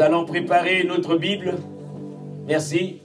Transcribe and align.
Allons 0.00 0.24
préparer 0.24 0.82
notre 0.84 1.18
Bible. 1.18 1.58
Merci. 2.46 3.02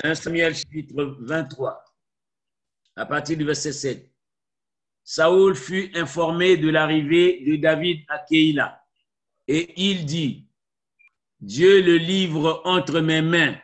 1 0.00 0.14
Samuel 0.14 0.54
chapitre 0.54 1.16
23, 1.22 1.84
à 2.94 3.04
partir 3.04 3.36
du 3.36 3.44
verset 3.44 3.72
7. 3.72 4.12
Saoul 5.02 5.56
fut 5.56 5.90
informé 5.96 6.56
de 6.56 6.70
l'arrivée 6.70 7.44
de 7.44 7.56
David 7.56 8.04
à 8.08 8.20
Keïla 8.20 8.80
et 9.48 9.74
il 9.76 10.06
dit, 10.06 10.46
Dieu 11.40 11.82
le 11.82 11.96
livre 11.96 12.62
entre 12.64 13.00
mes 13.00 13.20
mains, 13.20 13.56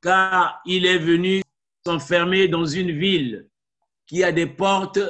car 0.00 0.62
il 0.64 0.86
est 0.86 0.98
venu 0.98 1.42
s'enfermer 1.84 2.48
dans 2.48 2.64
une 2.64 2.98
ville 2.98 3.50
qui 4.06 4.24
a 4.24 4.32
des 4.32 4.46
portes 4.46 5.00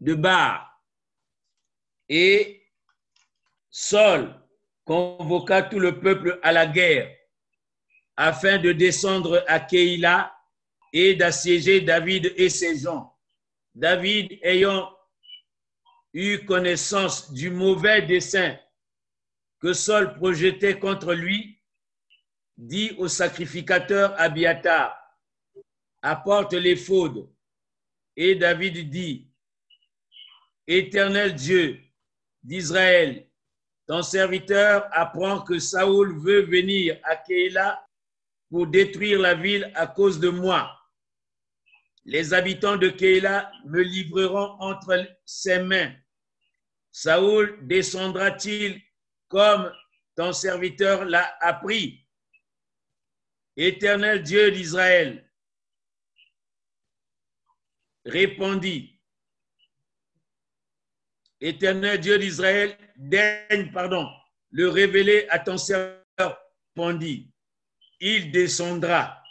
de 0.00 0.14
bar. 0.14 0.82
Et 2.10 2.55
Saul 3.78 4.34
convoqua 4.86 5.60
tout 5.60 5.78
le 5.78 6.00
peuple 6.00 6.40
à 6.42 6.50
la 6.50 6.66
guerre 6.66 7.14
afin 8.16 8.56
de 8.56 8.72
descendre 8.72 9.44
à 9.48 9.60
Keïla 9.60 10.34
et 10.94 11.14
d'assiéger 11.14 11.82
David 11.82 12.32
et 12.38 12.48
ses 12.48 12.78
gens. 12.78 13.14
David 13.74 14.38
ayant 14.40 14.96
eu 16.14 16.38
connaissance 16.46 17.30
du 17.34 17.50
mauvais 17.50 18.00
dessein 18.00 18.58
que 19.60 19.74
Saul 19.74 20.14
projetait 20.14 20.78
contre 20.78 21.12
lui, 21.12 21.60
dit 22.56 22.92
au 22.96 23.08
sacrificateur 23.08 24.18
Abiatar, 24.18 24.96
apporte 26.00 26.54
l'éphod. 26.54 27.30
Et 28.16 28.36
David 28.36 28.88
dit, 28.88 29.28
Éternel 30.66 31.34
Dieu 31.34 31.78
d'Israël, 32.42 33.25
ton 33.86 34.02
serviteur 34.02 34.88
apprend 34.92 35.42
que 35.42 35.58
Saoul 35.58 36.18
veut 36.18 36.42
venir 36.42 36.98
à 37.04 37.16
Keïla 37.16 37.86
pour 38.50 38.66
détruire 38.66 39.20
la 39.20 39.34
ville 39.34 39.70
à 39.74 39.86
cause 39.86 40.18
de 40.18 40.28
moi. 40.28 40.72
Les 42.04 42.34
habitants 42.34 42.76
de 42.76 42.88
Keïla 42.88 43.50
me 43.64 43.82
livreront 43.82 44.56
entre 44.60 45.06
ses 45.24 45.60
mains. 45.60 45.94
Saoul 46.92 47.58
descendra-t-il 47.66 48.80
comme 49.28 49.72
ton 50.16 50.32
serviteur 50.32 51.04
l'a 51.04 51.36
appris? 51.40 52.06
Éternel 53.56 54.22
Dieu 54.22 54.50
d'Israël, 54.50 55.30
répondit, 58.04 58.95
Éternel 61.40 62.00
Dieu 62.00 62.18
d'Israël, 62.18 62.76
daigne, 62.96 63.70
pardon, 63.72 64.08
le 64.50 64.68
révéler 64.68 65.26
à 65.28 65.38
ton 65.38 65.58
serviteur, 65.58 66.40
répondit, 66.76 67.30
il 68.00 68.30
descendra. 68.32 69.22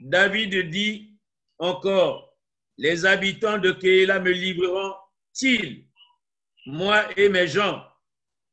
David 0.00 0.70
dit 0.70 1.18
encore, 1.58 2.36
les 2.76 3.06
habitants 3.06 3.58
de 3.58 3.72
Keïla 3.72 4.20
me 4.20 4.30
livreront-ils, 4.30 5.86
moi 6.66 7.06
et 7.18 7.30
mes 7.30 7.48
gens, 7.48 7.82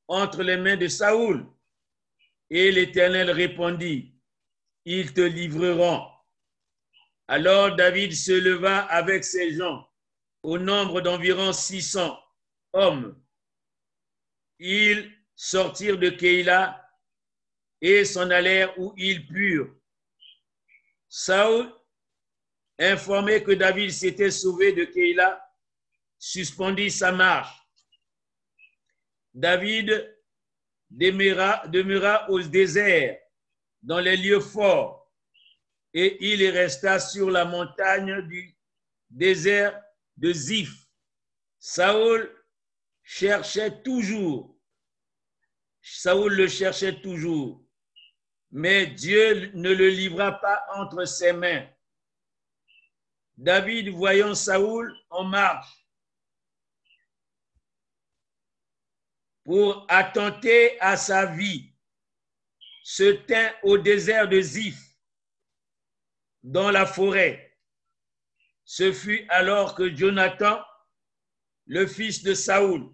entre 0.07 0.43
les 0.43 0.57
mains 0.57 0.77
de 0.77 0.87
Saoul 0.87 1.45
Et 2.49 2.71
l'Éternel 2.71 3.31
répondit, 3.31 4.15
ils 4.85 5.13
te 5.13 5.21
livreront. 5.21 6.07
Alors 7.27 7.75
David 7.75 8.13
se 8.13 8.31
leva 8.31 8.79
avec 8.85 9.25
ses 9.25 9.55
gens, 9.55 9.89
au 10.43 10.57
nombre 10.57 11.01
d'environ 11.01 11.51
600 11.51 12.22
hommes. 12.73 13.21
Ils 14.59 15.11
sortirent 15.35 15.97
de 15.97 16.09
Keïla 16.09 16.79
et 17.81 18.05
s'en 18.05 18.29
allèrent 18.29 18.77
où 18.79 18.93
ils 18.97 19.25
purent. 19.27 19.73
Saoul, 21.07 21.71
informé 22.79 23.43
que 23.43 23.51
David 23.51 23.91
s'était 23.91 24.31
sauvé 24.31 24.73
de 24.73 24.85
Keïla, 24.85 25.39
suspendit 26.17 26.89
sa 26.89 27.11
marche. 27.11 27.55
David 29.33 30.17
demeura, 30.89 31.67
demeura 31.67 32.29
au 32.29 32.39
désert, 32.39 33.19
dans 33.81 33.99
les 33.99 34.15
lieux 34.15 34.39
forts, 34.39 35.11
et 35.93 36.17
il 36.31 36.47
resta 36.49 36.99
sur 36.99 37.29
la 37.29 37.45
montagne 37.45 38.21
du 38.27 38.57
désert 39.09 39.79
de 40.15 40.31
Ziph. 40.31 40.87
Saoul 41.59 42.42
cherchait 43.15 43.83
toujours, 43.83 44.57
Saoul 45.83 46.33
le 46.33 46.47
cherchait 46.47 46.99
toujours, 46.99 47.63
mais 48.49 48.87
Dieu 48.87 49.51
ne 49.53 49.71
le 49.71 49.89
livra 49.89 50.31
pas 50.31 50.65
entre 50.73 51.05
ses 51.05 51.31
mains. 51.31 51.69
David, 53.37 53.89
voyant 53.89 54.33
Saoul 54.33 54.91
en 55.11 55.25
marche 55.25 55.85
pour 59.43 59.85
attenter 59.89 60.79
à 60.79 60.97
sa 60.97 61.27
vie, 61.27 61.71
se 62.83 63.11
tint 63.27 63.53
au 63.61 63.77
désert 63.77 64.27
de 64.27 64.41
Ziph, 64.41 64.83
dans 66.41 66.71
la 66.71 66.87
forêt. 66.87 67.59
Ce 68.65 68.91
fut 68.91 69.27
alors 69.29 69.75
que 69.75 69.95
Jonathan, 69.95 70.65
le 71.67 71.85
fils 71.85 72.23
de 72.23 72.33
Saoul, 72.33 72.91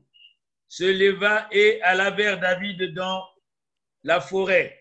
se 0.70 0.86
leva 0.86 1.50
et 1.52 1.82
alla 1.82 2.12
vers 2.12 2.40
David 2.40 2.94
dans 2.94 3.28
la 4.04 4.22
forêt 4.22 4.80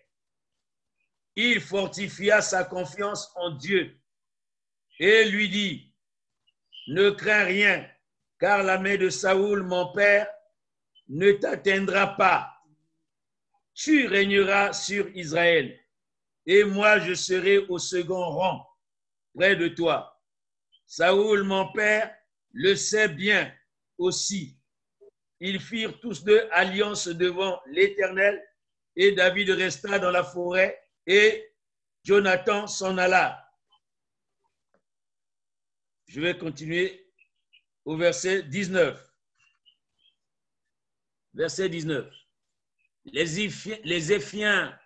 il 1.41 1.61
fortifia 1.61 2.43
sa 2.43 2.65
confiance 2.65 3.31
en 3.37 3.53
Dieu 3.53 3.97
et 4.99 5.25
lui 5.27 5.49
dit, 5.49 5.95
ne 6.89 7.11
crains 7.11 7.45
rien, 7.45 7.89
car 8.41 8.65
la 8.65 8.77
main 8.77 8.97
de 8.97 9.09
Saoul, 9.09 9.63
mon 9.63 9.93
père, 9.93 10.29
ne 11.07 11.31
t'atteindra 11.31 12.17
pas. 12.17 12.53
Tu 13.73 14.09
régneras 14.09 14.73
sur 14.73 15.09
Israël, 15.17 15.79
et 16.45 16.65
moi 16.65 16.99
je 16.99 17.15
serai 17.15 17.59
au 17.59 17.79
second 17.79 18.31
rang, 18.31 18.69
près 19.33 19.55
de 19.55 19.69
toi. 19.69 20.21
Saoul, 20.87 21.45
mon 21.45 21.71
père, 21.71 22.13
le 22.51 22.75
sait 22.75 23.09
bien 23.09 23.55
aussi. 23.97 24.58
Ils 25.41 25.61
firent 25.61 25.99
tous 26.01 26.25
deux 26.25 26.49
alliance 26.51 27.09
devant 27.09 27.61
l'Éternel, 27.67 28.43
et 28.97 29.13
David 29.13 29.51
resta 29.51 29.99
dans 29.99 30.11
la 30.11 30.25
forêt 30.25 30.77
et 31.07 31.53
Jonathan 32.03 32.67
s'en 32.67 32.99
alla. 32.99 33.49
Je 36.07 36.21
vais 36.21 36.37
continuer 36.37 37.09
au 37.85 37.97
verset 37.97 38.43
19. 38.43 38.99
Verset 41.35 41.69
19. 41.69 42.13
Les, 43.05 43.41
Éphiens, 43.41 44.79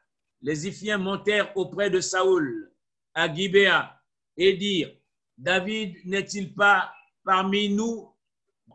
les 0.43 0.67
Éphiens 0.67 0.99
montèrent 0.99 1.57
auprès 1.57 1.91
de 1.91 2.01
Saoul 2.01 2.73
à 3.15 3.33
Gibéa 3.33 3.99
et 4.37 4.53
dirent, 4.55 4.95
David 5.39 5.97
n'est-il 6.05 6.55
pas 6.55 6.93
parmi 7.25 7.71
nous 7.71 8.15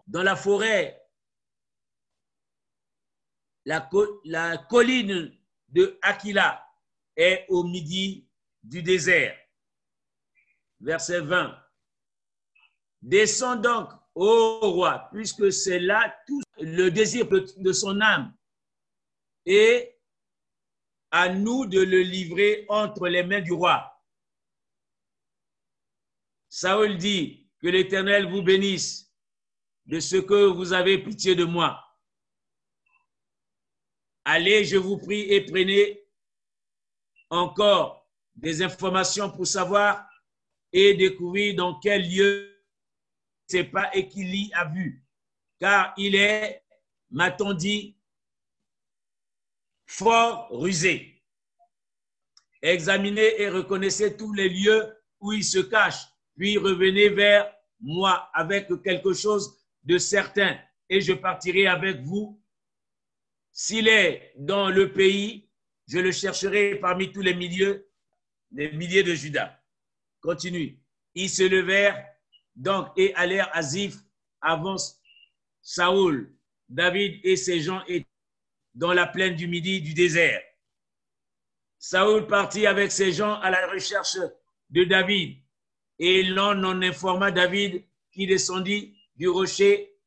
dans 0.07 0.23
la 0.23 0.35
forêt? 0.35 1.06
La, 3.67 4.57
colline 4.69 5.37
de 5.67 5.99
Aquila 6.01 6.65
est 7.15 7.45
au 7.49 7.63
midi 7.63 8.27
du 8.63 8.81
désert. 8.81 9.37
Verset 10.79 11.21
20. 11.21 11.57
Descends 13.01 13.57
donc, 13.57 13.89
ô 14.15 14.59
roi, 14.71 15.09
puisque 15.11 15.51
c'est 15.51 15.79
là 15.79 16.15
tout 16.25 16.41
le 16.59 16.89
désir 16.89 17.27
de 17.27 17.71
son 17.71 17.99
âme, 18.01 18.33
et 19.45 19.95
à 21.11 21.29
nous 21.29 21.65
de 21.65 21.79
le 21.79 22.01
livrer 22.01 22.65
entre 22.69 23.07
les 23.07 23.23
mains 23.23 23.41
du 23.41 23.53
roi. 23.53 23.93
Saül 26.49 26.97
dit, 26.97 27.47
que 27.59 27.67
l'Éternel 27.67 28.29
vous 28.29 28.43
bénisse 28.43 29.11
de 29.85 29.99
ce 29.99 30.17
que 30.17 30.45
vous 30.45 30.73
avez 30.73 31.03
pitié 31.03 31.33
de 31.35 31.43
moi. 31.43 31.86
Allez, 34.29 34.65
je 34.65 34.75
vous 34.75 34.97
prie, 34.97 35.21
et 35.21 35.39
prenez 35.39 36.03
encore 37.29 38.05
des 38.35 38.61
informations 38.61 39.31
pour 39.31 39.47
savoir 39.47 40.05
et 40.73 40.95
découvrir 40.95 41.55
dans 41.55 41.79
quel 41.79 42.01
lieu 42.09 42.61
c'est 43.47 43.63
pas 43.63 43.89
et 43.95 44.09
qu'il 44.09 44.35
y 44.35 44.51
a 44.53 44.65
vu. 44.65 45.01
Car 45.61 45.93
il 45.95 46.13
est, 46.15 46.61
m'a-t-on 47.09 47.53
dit, 47.53 47.95
fort 49.85 50.49
rusé. 50.51 51.23
Examinez 52.61 53.41
et 53.41 53.47
reconnaissez 53.47 54.17
tous 54.17 54.33
les 54.33 54.49
lieux 54.49 54.93
où 55.21 55.31
il 55.31 55.43
se 55.45 55.59
cache, 55.59 56.03
puis 56.35 56.57
revenez 56.57 57.07
vers 57.07 57.49
moi 57.79 58.29
avec 58.33 58.67
quelque 58.83 59.13
chose 59.13 59.57
de 59.83 59.97
certain, 59.97 60.59
et 60.89 60.99
je 60.99 61.13
partirai 61.13 61.67
avec 61.67 62.01
vous 62.01 62.37
S'il 63.59 63.87
est 63.87 64.33
dans 64.35 64.69
le 64.69 64.93
pays, 64.93 65.49
je 65.87 65.97
le 65.97 66.11
chercherai 66.11 66.75
parmi 66.75 67.11
tous 67.11 67.23
les 67.23 67.33
milieux, 67.33 67.89
les 68.51 68.71
milliers 68.73 69.01
de 69.01 69.15
Judas. 69.15 69.59
Continue. 70.21 70.77
Ils 71.15 71.27
se 71.27 71.41
levèrent 71.41 72.05
donc 72.55 72.89
et 72.97 73.15
allèrent 73.15 73.49
à 73.53 73.63
Ziph 73.63 73.95
avant 74.41 74.75
Saoul, 75.63 76.31
David 76.69 77.19
et 77.23 77.35
ses 77.35 77.59
gens 77.59 77.83
étaient 77.87 78.05
dans 78.75 78.93
la 78.93 79.07
plaine 79.07 79.35
du 79.35 79.47
Midi 79.47 79.81
du 79.81 79.95
désert. 79.95 80.43
Saoul 81.79 82.27
partit 82.27 82.67
avec 82.67 82.91
ses 82.91 83.11
gens 83.11 83.39
à 83.39 83.49
la 83.49 83.65
recherche 83.71 84.19
de 84.69 84.83
David 84.83 85.35
et 85.97 86.21
l'on 86.21 86.63
en 86.63 86.79
informa 86.83 87.31
David 87.31 87.83
qui 88.11 88.27
descendit 88.27 88.95
du 89.15 89.27
rocher 89.27 89.97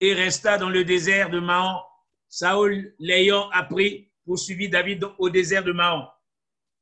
et 0.00 0.14
resta 0.14 0.56
dans 0.56 0.70
le 0.70 0.82
désert 0.82 1.28
de 1.28 1.40
Mahon. 1.40 1.82
Saoul, 2.36 2.92
l'ayant 2.98 3.48
appris, 3.50 4.10
poursuivit 4.24 4.68
David 4.68 5.04
au 5.18 5.30
désert 5.30 5.62
de 5.62 5.70
Mahon. 5.70 6.04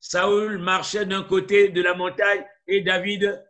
Saoul 0.01 0.57
marchait 0.57 1.05
d'un 1.05 1.25
côté 1.25 1.69
de 1.69 1.83
la 1.83 1.93
montagne 1.93 2.43
et 2.67 2.81
David 2.81 3.45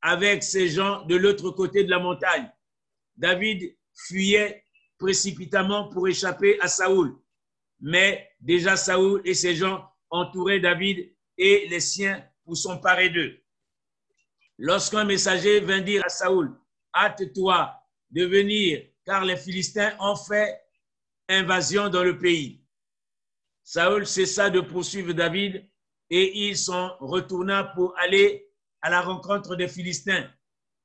avec 0.00 0.42
ses 0.42 0.70
gens 0.70 1.04
de 1.04 1.14
l'autre 1.14 1.50
côté 1.50 1.84
de 1.84 1.90
la 1.90 1.98
montagne. 1.98 2.50
David 3.18 3.76
fuyait 3.94 4.64
précipitamment 4.96 5.90
pour 5.90 6.08
échapper 6.08 6.58
à 6.58 6.68
Saoul. 6.68 7.20
Mais 7.80 8.30
déjà 8.40 8.74
Saoul 8.74 9.20
et 9.26 9.34
ses 9.34 9.54
gens 9.54 9.86
entouraient 10.08 10.60
David 10.60 11.14
et 11.36 11.66
les 11.68 11.80
siens 11.80 12.24
pour 12.46 12.56
s'emparer 12.56 13.10
d'eux. 13.10 13.38
Lorsqu'un 14.56 15.04
messager 15.04 15.60
vint 15.60 15.82
dire 15.82 16.02
à 16.02 16.08
Saoul, 16.08 16.58
hâte-toi 16.94 17.74
de 18.10 18.24
venir, 18.24 18.86
car 19.04 19.26
les 19.26 19.36
Philistins 19.36 19.94
ont 20.00 20.16
fait 20.16 20.61
invasion 21.28 21.88
dans 21.88 22.02
le 22.04 22.18
pays. 22.18 22.62
Saoul 23.62 24.06
cessa 24.06 24.50
de 24.50 24.60
poursuivre 24.60 25.12
David 25.12 25.68
et 26.10 26.48
ils 26.48 26.56
sont 26.56 26.96
retournant 27.00 27.72
pour 27.74 27.96
aller 27.98 28.50
à 28.80 28.90
la 28.90 29.00
rencontre 29.00 29.56
des 29.56 29.68
Philistins. 29.68 30.30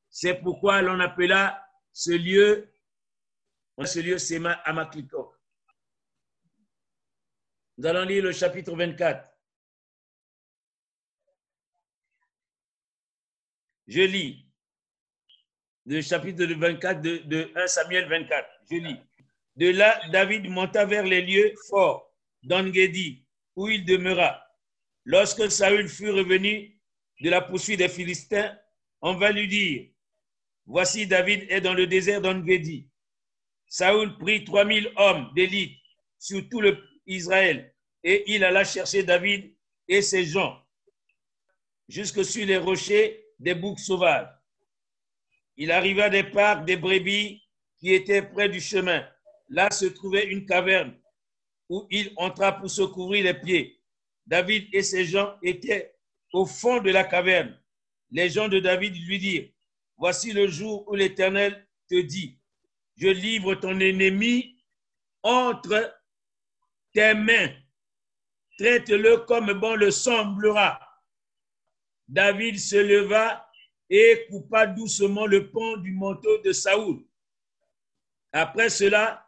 C'est 0.09 0.35
pourquoi 0.35 0.81
l'on 0.81 0.99
appela 0.99 1.63
ce 1.91 2.11
lieu, 2.11 2.71
ce 3.83 3.99
lieu 3.99 4.17
c'est 4.17 4.39
Amakliko. 4.65 5.35
Nous 7.77 7.85
allons 7.85 8.05
lire 8.05 8.23
le 8.23 8.31
chapitre 8.31 8.75
24. 8.75 9.29
Je 13.87 14.01
lis 14.01 14.45
le 15.85 16.01
chapitre 16.01 16.45
24 16.45 17.01
de, 17.01 17.17
de 17.17 17.51
1 17.55 17.67
Samuel 17.67 18.09
24. 18.09 18.49
Je 18.69 18.75
lis. 18.77 19.06
De 19.57 19.69
là, 19.69 19.99
David 20.11 20.49
monta 20.49 20.85
vers 20.85 21.03
les 21.03 21.21
lieux 21.21 21.53
forts 21.67 22.13
d'Angedi, 22.43 23.25
où 23.55 23.67
il 23.67 23.85
demeura. 23.85 24.39
Lorsque 25.03 25.49
Saül 25.49 25.89
fut 25.89 26.11
revenu 26.11 26.79
de 27.21 27.29
la 27.29 27.41
poursuite 27.41 27.79
des 27.79 27.89
Philistins, 27.89 28.55
on 29.01 29.15
va 29.15 29.31
lui 29.31 29.47
dire, 29.47 29.89
voici 30.65 31.07
David 31.07 31.45
est 31.49 31.61
dans 31.61 31.73
le 31.73 31.87
désert 31.87 32.21
d'Angedi. 32.21 32.87
Saül 33.67 34.17
prit 34.17 34.43
3000 34.43 34.91
hommes 34.95 35.31
d'élite 35.35 35.77
sur 36.19 36.47
tout 36.49 36.61
le 36.61 36.77
Israël 37.07 37.73
et 38.03 38.31
il 38.31 38.43
alla 38.43 38.63
chercher 38.63 39.03
David 39.03 39.53
et 39.87 40.01
ses 40.01 40.25
gens 40.25 40.61
jusque 41.89 42.23
sur 42.23 42.45
les 42.45 42.57
rochers 42.57 43.25
des 43.39 43.55
boucs 43.55 43.79
sauvages. 43.79 44.29
Il 45.55 45.71
arriva 45.71 46.09
des 46.09 46.23
parcs 46.23 46.65
des 46.65 46.77
brebis 46.77 47.41
qui 47.79 47.93
étaient 47.93 48.21
près 48.21 48.49
du 48.49 48.61
chemin. 48.61 49.07
Là 49.49 49.69
se 49.71 49.85
trouvait 49.85 50.27
une 50.27 50.45
caverne 50.45 50.95
où 51.69 51.87
il 51.89 52.13
entra 52.17 52.51
pour 52.51 52.69
se 52.69 52.81
couvrir 52.81 53.23
les 53.23 53.33
pieds. 53.33 53.81
David 54.25 54.67
et 54.73 54.83
ses 54.83 55.05
gens 55.05 55.37
étaient 55.41 55.95
au 56.33 56.45
fond 56.45 56.81
de 56.81 56.91
la 56.91 57.03
caverne. 57.03 57.57
Les 58.11 58.29
gens 58.29 58.47
de 58.47 58.59
David 58.59 58.95
lui 59.07 59.19
dirent, 59.19 59.49
voici 59.97 60.31
le 60.31 60.47
jour 60.47 60.87
où 60.87 60.95
l'Éternel 60.95 61.67
te 61.89 61.99
dit, 62.01 62.39
je 62.97 63.07
livre 63.07 63.55
ton 63.55 63.79
ennemi 63.79 64.57
entre 65.23 65.93
tes 66.93 67.13
mains. 67.13 67.53
Traite-le 68.57 69.17
comme 69.27 69.53
bon 69.53 69.75
le 69.75 69.91
semblera. 69.91 70.79
David 72.07 72.59
se 72.59 72.77
leva 72.77 73.47
et 73.89 74.25
coupa 74.29 74.67
doucement 74.67 75.25
le 75.25 75.49
pont 75.51 75.77
du 75.77 75.91
manteau 75.91 76.37
de 76.39 76.51
Saoul. 76.51 77.05
Après 78.31 78.69
cela, 78.69 79.26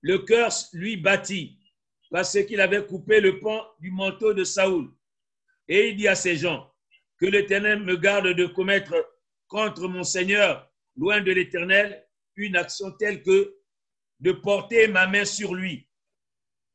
le 0.00 0.18
cœur 0.18 0.52
lui 0.72 0.96
battit 0.96 1.58
parce 2.10 2.42
qu'il 2.44 2.60
avait 2.60 2.86
coupé 2.86 3.20
le 3.20 3.38
pont 3.38 3.62
du 3.80 3.90
manteau 3.90 4.32
de 4.32 4.44
Saoul. 4.44 4.90
Et 5.68 5.88
il 5.88 5.96
dit 5.96 6.08
à 6.08 6.14
ses 6.14 6.36
gens, 6.36 6.72
que 7.18 7.26
l'Éternel 7.26 7.82
me 7.82 7.96
garde 7.96 8.28
de 8.28 8.46
commettre 8.46 8.94
contre 9.48 9.88
mon 9.88 10.04
Seigneur, 10.04 10.72
loin 10.96 11.20
de 11.20 11.32
l'Éternel, 11.32 12.06
une 12.36 12.56
action 12.56 12.92
telle 12.92 13.22
que 13.22 13.56
de 14.20 14.32
porter 14.32 14.88
ma 14.88 15.06
main 15.06 15.24
sur 15.24 15.54
lui, 15.54 15.88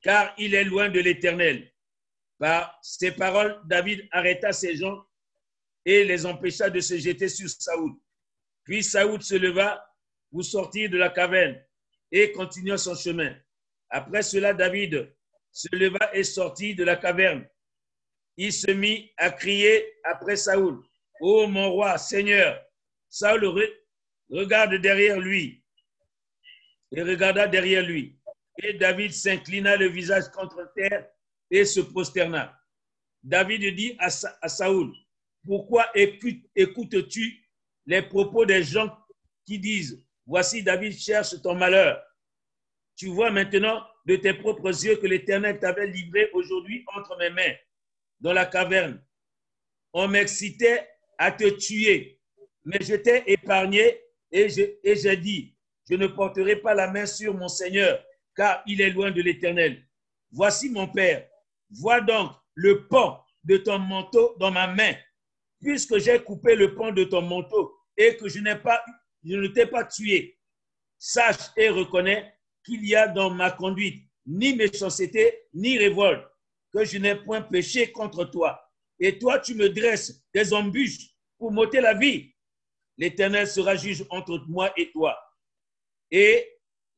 car 0.01 0.33
il 0.37 0.53
est 0.53 0.65
loin 0.65 0.89
de 0.89 0.99
l'Éternel. 0.99 1.71
Par 2.37 2.77
ces 2.81 3.11
paroles, 3.11 3.59
David 3.65 4.07
arrêta 4.11 4.51
ses 4.51 4.75
gens 4.75 5.05
et 5.85 6.03
les 6.03 6.25
empêcha 6.25 6.69
de 6.69 6.79
se 6.79 6.97
jeter 6.97 7.29
sur 7.29 7.49
Saoul. 7.49 7.93
Puis 8.63 8.83
Saoul 8.83 9.21
se 9.21 9.35
leva 9.35 9.85
pour 10.29 10.43
sortir 10.43 10.89
de 10.89 10.97
la 10.97 11.09
caverne 11.09 11.61
et 12.13 12.31
continua 12.31 12.77
son 12.77 12.95
chemin. 12.95 13.35
Après 13.89 14.21
cela, 14.21 14.53
David 14.53 15.11
se 15.51 15.67
leva 15.75 16.15
et 16.15 16.23
sortit 16.23 16.75
de 16.75 16.83
la 16.83 16.95
caverne. 16.95 17.45
Il 18.37 18.53
se 18.53 18.71
mit 18.71 19.11
à 19.17 19.31
crier 19.31 19.83
après 20.03 20.35
Saoul, 20.35 20.81
Ô 21.19 21.47
mon 21.47 21.71
roi, 21.71 21.97
Seigneur, 21.97 22.63
Saoul 23.09 23.45
regarde 24.29 24.75
derrière 24.75 25.19
lui 25.19 25.63
et 26.91 27.01
regarda 27.01 27.47
derrière 27.47 27.83
lui. 27.83 28.19
Et 28.61 28.73
David 28.73 29.11
s'inclina 29.11 29.75
le 29.75 29.87
visage 29.87 30.29
contre 30.29 30.71
terre 30.75 31.07
et 31.49 31.65
se 31.65 31.81
prosterna. 31.81 32.55
David 33.23 33.75
dit 33.75 33.95
à, 33.99 34.09
Saoul, 34.09 34.93
pourquoi 35.43 35.91
écoutes-tu 35.95 37.39
les 37.87 38.01
propos 38.03 38.45
des 38.45 38.63
gens 38.63 38.95
qui 39.45 39.57
disent, 39.57 40.03
voici 40.25 40.63
David 40.63 40.97
cherche 40.97 41.41
ton 41.41 41.55
malheur. 41.55 42.01
Tu 42.95 43.07
vois 43.07 43.31
maintenant 43.31 43.83
de 44.05 44.15
tes 44.15 44.33
propres 44.33 44.69
yeux 44.85 44.97
que 44.97 45.07
l'Éternel 45.07 45.59
t'avait 45.59 45.87
livré 45.87 46.29
aujourd'hui 46.33 46.85
entre 46.95 47.17
mes 47.17 47.29
mains 47.29 47.53
dans 48.19 48.33
la 48.33 48.45
caverne. 48.45 49.01
On 49.93 50.07
m'excitait 50.07 50.87
à 51.17 51.31
te 51.31 51.49
tuer, 51.49 52.19
mais 52.65 52.79
je 52.81 52.95
t'ai 52.95 53.23
épargné 53.31 53.99
et 54.31 54.49
j'ai 54.49 55.17
dit, 55.17 55.55
je 55.89 55.95
ne 55.95 56.07
porterai 56.07 56.57
pas 56.57 56.73
la 56.73 56.89
main 56.89 57.05
sur 57.05 57.33
mon 57.33 57.47
Seigneur, 57.47 58.03
car 58.35 58.63
il 58.65 58.81
est 58.81 58.89
loin 58.89 59.11
de 59.11 59.21
l'Éternel. 59.21 59.85
Voici 60.31 60.69
mon 60.69 60.87
Père, 60.87 61.27
vois 61.69 62.01
donc 62.01 62.31
le 62.55 62.87
pont 62.87 63.17
de 63.43 63.57
ton 63.57 63.79
manteau 63.79 64.35
dans 64.39 64.51
ma 64.51 64.67
main 64.67 64.95
puisque 65.63 65.97
j'ai 65.97 66.21
coupé 66.21 66.55
le 66.55 66.75
pont 66.75 66.91
de 66.91 67.05
ton 67.05 67.21
manteau 67.21 67.73
et 67.97 68.17
que 68.17 68.27
je 68.27 68.39
n'ai 68.39 68.55
pas, 68.55 68.83
je 69.25 69.35
ne 69.35 69.47
t'ai 69.47 69.65
pas 69.65 69.85
tué, 69.85 70.37
sache 70.97 71.51
et 71.57 71.69
reconnais 71.69 72.33
qu'il 72.65 72.85
y 72.85 72.95
a 72.95 73.07
dans 73.07 73.29
ma 73.29 73.51
conduite 73.51 74.05
ni 74.25 74.55
méchanceté, 74.55 75.47
ni 75.53 75.77
révolte, 75.77 76.25
que 76.71 76.85
je 76.85 76.97
n'ai 76.97 77.15
point 77.15 77.41
péché 77.41 77.91
contre 77.91 78.25
toi. 78.25 78.59
Et 78.99 79.19
toi, 79.19 79.39
tu 79.39 79.55
me 79.55 79.69
dresses 79.69 80.23
des 80.33 80.53
embûches 80.53 81.09
pour 81.37 81.51
m'ôter 81.51 81.81
la 81.81 81.93
vie. 81.93 82.33
L'Éternel 82.97 83.47
sera 83.47 83.75
juge 83.75 84.05
entre 84.09 84.43
moi 84.47 84.71
et 84.77 84.91
toi. 84.91 85.17
Et 86.11 86.47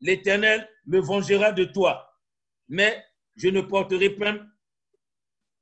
l'Éternel 0.01 0.69
me 0.85 0.99
vengera 0.99 1.51
de 1.51 1.63
toi. 1.65 2.07
Mais 2.67 3.03
je 3.35 3.47
ne 3.47 3.61
porterai 3.61 4.11
pas 4.11 4.35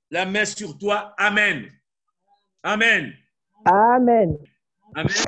la 0.09 0.25
main 0.25 0.45
sur 0.45 0.77
toi. 0.77 1.13
Amen. 1.17 1.71
Amen. 2.63 3.13
Amen. 3.65 4.37
Amen. 4.95 5.25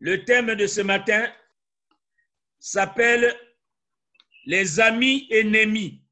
Le 0.00 0.24
thème 0.24 0.54
de 0.54 0.66
ce 0.66 0.80
matin 0.80 1.30
s'appelle 2.58 3.38
les 4.46 4.80
amis 4.80 5.26
ennemis. 5.30 6.02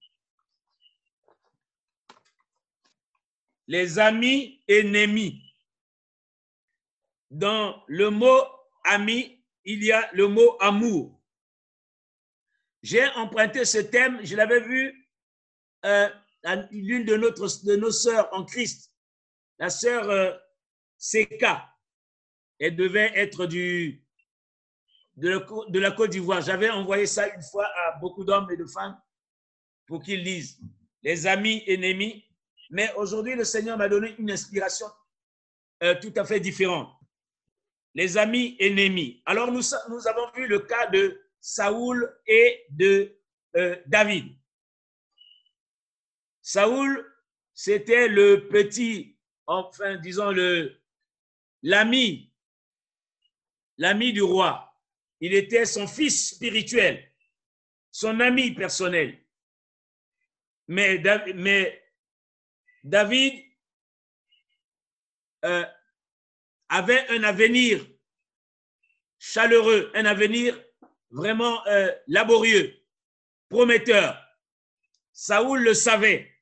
Les 3.66 3.98
amis 3.98 4.62
ennemis. 4.68 5.42
Dans 7.30 7.82
le 7.86 8.10
mot 8.10 8.42
ami, 8.84 9.42
il 9.64 9.82
y 9.82 9.92
a 9.92 10.10
le 10.12 10.28
mot 10.28 10.56
amour. 10.60 11.18
J'ai 12.82 13.06
emprunté 13.08 13.64
ce 13.64 13.78
thème, 13.78 14.24
je 14.24 14.36
l'avais 14.36 14.60
vu 14.60 15.08
euh, 15.84 16.08
l'une 16.70 17.04
de, 17.04 17.76
nos 17.76 17.90
sœurs 17.90 18.28
en 18.32 18.44
Christ, 18.44 18.92
la 19.58 19.70
sœur 19.70 20.08
euh, 20.10 20.32
Seka. 20.96 21.77
Elle 22.58 22.76
devait 22.76 23.12
être 23.14 23.46
du, 23.46 24.02
de 25.16 25.78
la 25.78 25.90
Côte 25.90 26.10
d'Ivoire. 26.10 26.40
J'avais 26.42 26.70
envoyé 26.70 27.06
ça 27.06 27.28
une 27.34 27.42
fois 27.42 27.66
à 27.66 27.98
beaucoup 27.98 28.24
d'hommes 28.24 28.50
et 28.50 28.56
de 28.56 28.66
femmes 28.66 29.00
pour 29.86 30.02
qu'ils 30.02 30.22
lisent. 30.22 30.60
Les 31.02 31.26
amis, 31.26 31.62
ennemis. 31.66 32.24
Mais 32.70 32.92
aujourd'hui, 32.94 33.34
le 33.34 33.44
Seigneur 33.44 33.78
m'a 33.78 33.88
donné 33.88 34.14
une 34.18 34.30
inspiration 34.30 34.86
euh, 35.82 35.94
tout 36.00 36.12
à 36.16 36.24
fait 36.24 36.40
différente. 36.40 36.92
Les 37.94 38.18
amis, 38.18 38.56
ennemis. 38.60 39.22
Alors, 39.24 39.50
nous, 39.50 39.62
avons 40.06 40.30
vu 40.34 40.46
le 40.46 40.60
cas 40.60 40.86
de 40.88 41.20
Saoul 41.40 42.14
et 42.26 42.66
de 42.70 43.16
euh, 43.56 43.76
David. 43.86 44.36
Saoul, 46.42 47.04
c'était 47.54 48.08
le 48.08 48.48
petit, 48.48 49.18
enfin, 49.46 49.96
disons, 49.96 50.30
le 50.30 50.74
l'ami, 51.62 52.27
l'ami 53.78 54.12
du 54.12 54.22
roi. 54.22 54.64
Il 55.20 55.34
était 55.34 55.64
son 55.64 55.86
fils 55.86 56.34
spirituel, 56.34 57.12
son 57.90 58.20
ami 58.20 58.52
personnel. 58.52 59.18
Mais, 60.68 60.98
David 62.84 63.44
euh, 65.44 65.64
avait 66.68 67.08
un 67.08 67.24
avenir 67.24 67.84
chaleureux, 69.18 69.90
un 69.94 70.04
avenir 70.04 70.62
vraiment 71.10 71.66
euh, 71.66 71.92
laborieux, 72.06 72.80
prometteur. 73.48 74.22
Saoul 75.12 75.62
le 75.62 75.74
savait. 75.74 76.32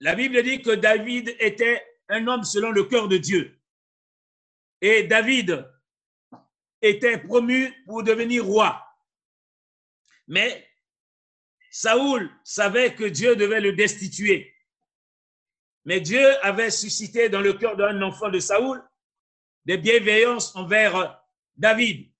La 0.00 0.14
Bible 0.14 0.42
dit 0.42 0.62
que 0.62 0.70
David 0.70 1.34
était 1.40 1.84
un 2.08 2.26
homme 2.28 2.44
selon 2.44 2.70
le 2.70 2.84
cœur 2.84 3.08
de 3.08 3.16
Dieu. 3.16 3.58
Et 4.80 5.04
David 5.04 5.66
était 6.86 7.18
promu 7.18 7.72
pour 7.84 8.02
devenir 8.02 8.44
roi. 8.44 8.82
Mais 10.28 10.66
Saoul 11.70 12.30
savait 12.42 12.94
que 12.94 13.04
Dieu 13.04 13.36
devait 13.36 13.60
le 13.60 13.72
destituer. 13.72 14.54
Mais 15.84 16.00
Dieu 16.00 16.24
avait 16.44 16.70
suscité 16.70 17.28
dans 17.28 17.40
le 17.40 17.52
cœur 17.52 17.76
d'un 17.76 18.00
enfant 18.02 18.28
de 18.28 18.40
Saoul 18.40 18.82
des 19.64 19.78
bienveillances 19.78 20.54
envers 20.56 21.22
David. 21.56 22.10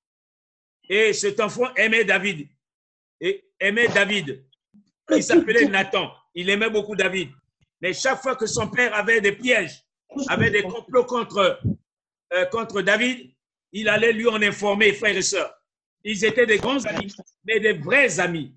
Et 0.88 1.12
cet 1.12 1.40
enfant 1.40 1.73
aimait 1.75 2.04
David. 2.04 2.49
Et 3.20 3.49
aimait 3.58 3.88
David. 3.88 4.44
Il 5.11 5.23
s'appelait 5.23 5.66
Nathan. 5.66 6.12
Il 6.35 6.50
aimait 6.50 6.70
beaucoup 6.70 6.94
David. 6.94 7.30
Mais 7.80 7.92
chaque 7.92 8.20
fois 8.23 8.37
que 8.37 8.46
son 8.46 8.68
père 8.68 8.94
avait 8.94 9.20
des 9.20 9.32
pièges, 9.32 9.85
avait 10.28 10.50
des 10.50 10.62
complots 10.62 11.04
contre, 11.04 11.61
euh, 12.32 12.44
contre 12.46 12.82
David, 12.82 13.32
il 13.73 13.88
allait 13.88 14.12
lui 14.12 14.26
en 14.28 14.40
informer, 14.42 14.92
frères 14.92 15.16
et 15.16 15.23
sœurs. 15.23 15.52
Ils 16.04 16.25
étaient 16.25 16.46
des 16.46 16.58
grands 16.58 16.85
amis, 16.85 17.12
mais 17.44 17.61
des 17.61 17.73
vrais 17.73 18.20
amis. 18.20 18.54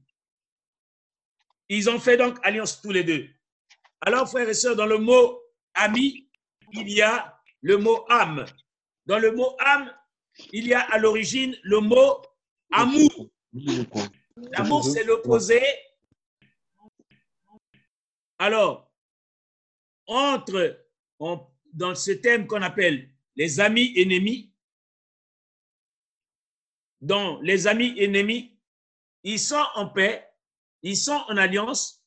Ils 1.68 1.90
ont 1.90 2.00
fait 2.00 2.18
donc 2.18 2.38
alliance 2.44 2.82
tous 2.82 2.92
les 2.92 3.04
deux. 3.04 3.28
Alors, 4.02 4.30
frères 4.30 4.48
et 4.48 4.54
sœurs, 4.54 4.76
dans 4.76 4.86
le 4.86 4.98
mot 4.98 5.42
ami, 5.74 6.28
il 6.74 6.90
y 6.90 7.02
a 7.02 7.40
le 7.62 7.78
mot 7.78 8.06
âme. 8.10 8.46
Dans 9.06 9.20
le 9.20 9.32
mot 9.32 9.56
âme, 9.60 9.94
il 10.54 10.68
y 10.68 10.74
a 10.74 10.82
à 10.82 10.98
l'origine 10.98 11.56
le 11.64 11.80
mot 11.80 12.22
amour. 12.72 13.30
L'amour, 14.52 14.86
c'est 14.86 15.04
l'opposé. 15.04 15.62
Alors, 18.38 18.92
entre, 20.08 20.86
dans 21.74 21.96
ce 21.96 22.12
thème 22.12 22.48
qu'on 22.48 22.62
appelle 22.62 23.10
les 23.36 23.60
amis 23.60 23.94
ennemis, 23.98 24.49
dont 27.02 27.40
les 27.42 27.68
amis 27.68 27.94
ennemis, 27.98 28.58
ils 29.24 29.40
sont 29.40 29.66
en 29.76 29.88
paix, 29.88 30.28
ils 30.82 30.98
sont 30.98 31.24
en 31.28 31.38
alliance, 31.38 32.04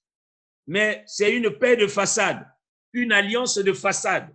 mais 0.66 1.02
c'est 1.06 1.34
une 1.34 1.50
paix 1.58 1.76
de 1.76 1.86
façade, 1.86 2.46
une 2.92 3.12
alliance 3.12 3.58
de 3.58 3.72
façade 3.72 4.34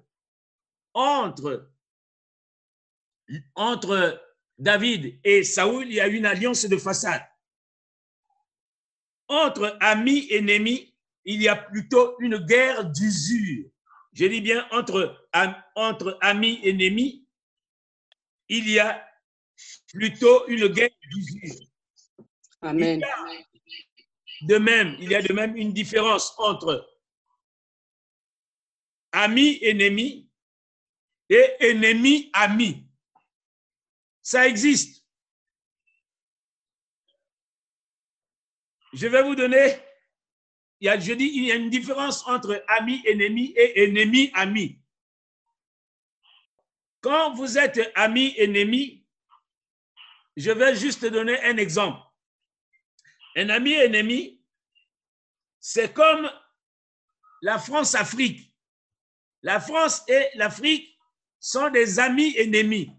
entre, 3.56 4.24
David 4.58 5.20
et 5.24 5.44
Saoul, 5.44 5.86
il 5.88 5.94
y 5.94 6.02
a 6.02 6.08
une 6.08 6.26
alliance 6.26 6.66
de 6.66 6.78
façade. 6.78 7.24
Entre 9.28 9.78
amis 9.82 10.26
et 10.30 10.38
ennemis, 10.38 10.96
il 11.26 11.42
y 11.42 11.48
a 11.48 11.56
plutôt 11.56 12.16
une 12.20 12.38
guerre 12.38 12.86
d'usure. 12.86 13.70
Je 14.14 14.26
dis 14.26 14.42
bien 14.42 14.66
entre, 14.72 15.30
entre 15.76 16.18
amis 16.22 16.60
et 16.64 16.70
ennemis, 16.70 17.28
il 18.50 18.68
y 18.70 18.80
a 18.80 19.06
plutôt 19.88 20.48
une 20.48 20.68
guerre 20.68 20.90
d'usure. 21.10 21.68
Amen. 22.62 23.02
De 24.42 24.58
même, 24.58 24.96
il 25.00 25.10
y 25.10 25.16
a 25.16 25.22
de 25.22 25.34
même 25.34 25.56
une 25.56 25.74
différence 25.74 26.34
entre 26.38 26.88
amis, 29.12 29.60
ennemis 29.62 30.30
et 31.30 31.56
ennemis, 31.60 32.30
amis. 32.34 32.88
Ça 34.22 34.48
existe. 34.48 35.06
Je 38.94 39.08
vais 39.08 39.24
vous 39.24 39.36
donner, 39.36 39.78
il 40.80 40.86
y 40.86 40.90
a, 40.90 41.00
je 41.00 41.14
dis, 41.14 41.32
il 41.34 41.46
y 41.46 41.52
a 41.52 41.56
une 41.56 41.70
différence 41.70 42.26
entre 42.28 42.64
amis, 42.68 43.02
ennemis 43.06 43.54
et 43.56 43.84
ennemis, 43.84 44.32
amis. 44.34 44.80
Quand 47.02 47.34
vous 47.34 47.58
êtes 47.58 47.92
amis, 47.96 48.34
ennemis, 48.38 49.07
je 50.38 50.52
vais 50.52 50.76
juste 50.76 51.04
donner 51.04 51.44
un 51.44 51.58
exemple. 51.58 52.00
Un 53.36 53.50
ami 53.50 53.74
ennemi, 53.74 54.40
c'est 55.60 55.92
comme 55.94 56.30
la 57.42 57.58
France-Afrique. 57.58 58.54
La 59.42 59.60
France 59.60 60.04
et 60.08 60.30
l'Afrique 60.36 60.96
sont 61.40 61.70
des 61.72 62.00
amis 62.00 62.36
ennemis. 62.38 62.92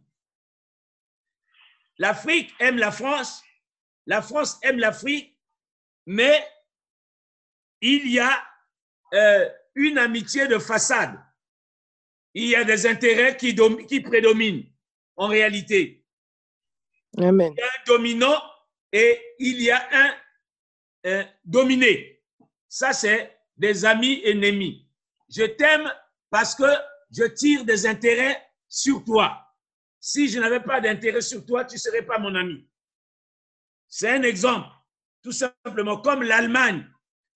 L'Afrique 1.99 2.53
aime 2.59 2.77
la 2.77 2.91
France, 2.91 3.43
la 4.07 4.21
France 4.21 4.59
aime 4.63 4.79
l'Afrique, 4.79 5.37
mais 6.07 6.45
il 7.81 8.11
y 8.11 8.19
a 8.19 8.45
euh, 9.15 9.49
une 9.77 9.99
amitié 9.99 10.49
de 10.49 10.59
façade. 10.59 11.21
Il 12.35 12.49
y 12.49 12.57
a 12.57 12.65
des 12.65 12.87
intérêts 12.87 13.37
qui 13.37 14.01
prédominent 14.01 14.67
en 15.17 15.29
réalité. 15.29 16.05
Il 17.17 17.23
y 17.23 17.27
a 17.27 17.29
un 17.31 17.85
dominant 17.87 18.41
et 18.93 19.21
il 19.39 19.63
y 19.63 19.71
a 19.71 19.89
un 21.05 21.25
dominé. 21.45 22.23
Ça, 22.69 22.93
c'est 22.93 23.39
des 23.57 23.85
amis 23.85 24.21
ennemis. 24.25 24.87
Je 25.29 25.45
t'aime 25.45 25.91
parce 26.31 26.55
que 26.55 26.71
je 27.11 27.25
tire 27.25 27.65
des 27.65 27.87
intérêts 27.87 28.43
sur 28.69 29.05
toi. 29.05 29.45
Si 30.01 30.29
je 30.29 30.39
n'avais 30.39 30.61
pas 30.61 30.81
d'intérêt 30.81 31.21
sur 31.21 31.45
toi, 31.45 31.65
tu 31.65 31.75
ne 31.75 31.81
serais 31.81 32.03
pas 32.03 32.19
mon 32.19 32.35
ami. 32.35 32.69
C'est 33.89 34.11
un 34.11 34.23
exemple, 34.23 34.69
tout 35.23 35.33
simplement, 35.33 35.97
comme 35.99 36.23
l'Allemagne 36.23 36.87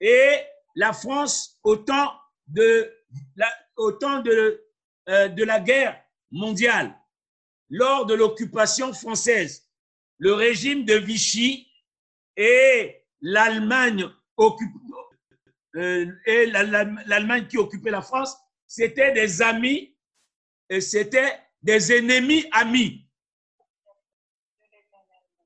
et 0.00 0.40
la 0.74 0.92
France 0.92 1.58
au 1.62 1.76
temps 1.76 2.12
de 2.46 2.92
la, 3.36 3.50
euh, 3.78 5.28
de 5.28 5.44
la 5.44 5.60
guerre 5.60 6.02
mondiale, 6.30 6.94
lors 7.72 8.04
de 8.04 8.14
l'occupation 8.14 8.92
française, 8.92 9.66
le 10.18 10.34
régime 10.34 10.84
de 10.84 10.94
Vichy 10.94 11.72
et 12.36 13.02
l'Allemagne 13.22 14.08
euh, 15.76 16.06
qui 17.48 17.56
occupait 17.56 17.90
la 17.90 18.02
France, 18.02 18.36
c'était 18.66 19.12
des 19.12 19.40
amis 19.40 19.96
et 20.68 20.82
c'était 20.82 21.40
des 21.62 21.92
ennemis 21.92 22.46
amis. 22.52 23.08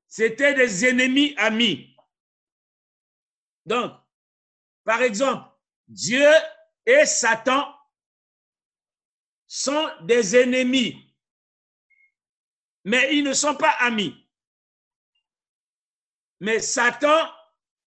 C'était 0.09 0.53
des 0.53 0.85
ennemis 0.85 1.33
amis. 1.37 1.95
Donc, 3.65 3.93
par 4.83 5.01
exemple, 5.01 5.49
Dieu 5.87 6.29
et 6.85 7.05
Satan 7.05 7.73
sont 9.47 9.89
des 10.03 10.35
ennemis, 10.35 11.06
mais 12.87 13.17
ils 13.17 13.23
ne 13.23 13.33
sont 13.33 13.53
pas 13.53 13.71
amis. 13.81 14.15
Mais 16.39 16.61
Satan 16.61 17.29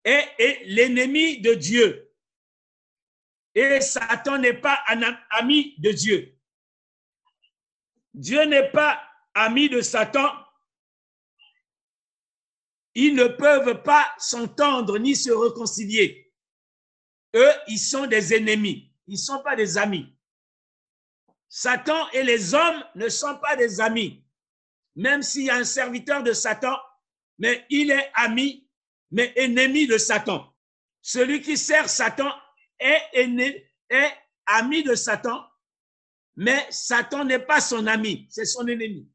est, 0.03 0.65
l'ennemi 0.67 1.41
de 1.41 1.55
Dieu. 1.55 2.13
Et 3.55 3.81
Satan 3.81 4.39
n'est 4.39 4.61
pas 4.61 4.83
un 4.89 5.03
ami 5.31 5.77
de 5.79 5.93
Dieu. 5.93 6.37
Dieu 8.13 8.43
n'est 8.47 8.73
pas 8.73 9.01
ami 9.35 9.69
de 9.69 9.83
Satan. 9.83 10.33
Ils 12.95 13.15
ne 13.15 13.29
peuvent 13.29 13.85
pas 13.85 14.13
s'entendre 14.19 14.99
ni 14.99 15.15
se 15.15 15.31
réconcilier. 15.31 16.35
Eux, 17.37 17.53
ils 17.69 17.79
sont 17.79 18.09
des 18.09 18.35
ennemis. 18.35 18.93
Ils 19.07 19.13
ne 19.13 19.19
sont 19.19 19.45
pas 19.45 19.55
des 19.55 19.79
amis. 19.79 20.13
Satan 21.49 22.11
et 22.11 22.25
les 22.25 22.53
hommes 22.53 22.85
ne 22.97 23.09
sont 23.09 23.39
pas 23.39 23.55
des 23.55 23.81
amis. 23.81 24.25
Même 24.99 25.23
s'il 25.23 25.45
y 25.45 25.51
a 25.51 25.55
un 25.55 25.65
serviteur 25.65 26.25
de 26.25 26.33
Satan, 26.33 26.77
mais 27.39 27.65
il 27.71 27.93
est 27.93 28.11
ami, 28.15 28.69
mais 29.13 29.33
ennemi 29.37 29.87
de 29.87 29.97
Satan. 29.97 30.53
Celui 31.01 31.41
qui 31.41 31.57
sert 31.57 31.89
Satan 31.89 32.29
est, 32.81 33.65
ami 34.47 34.83
de 34.83 34.97
Satan, 34.97 35.49
mais 36.35 36.67
Satan 36.71 37.25
n'est 37.25 37.39
pas 37.39 37.61
son 37.61 37.87
ami, 37.87 38.27
c'est 38.29 38.45
son 38.45 38.67
ennemi. 38.67 39.09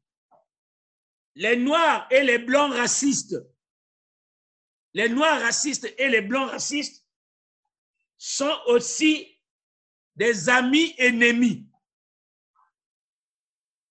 Les 1.34 1.56
noirs 1.56 2.06
et 2.10 2.22
les 2.22 2.38
blancs 2.38 2.72
racistes, 2.72 3.36
les 4.94 5.10
noirs 5.10 5.42
racistes 5.42 5.92
et 5.98 6.08
les 6.08 6.22
blancs 6.22 6.50
racistes 6.50 7.06
sont 8.16 8.58
aussi 8.68 9.38
des 10.16 10.48
amis 10.48 10.94
ennemis. 10.96 11.68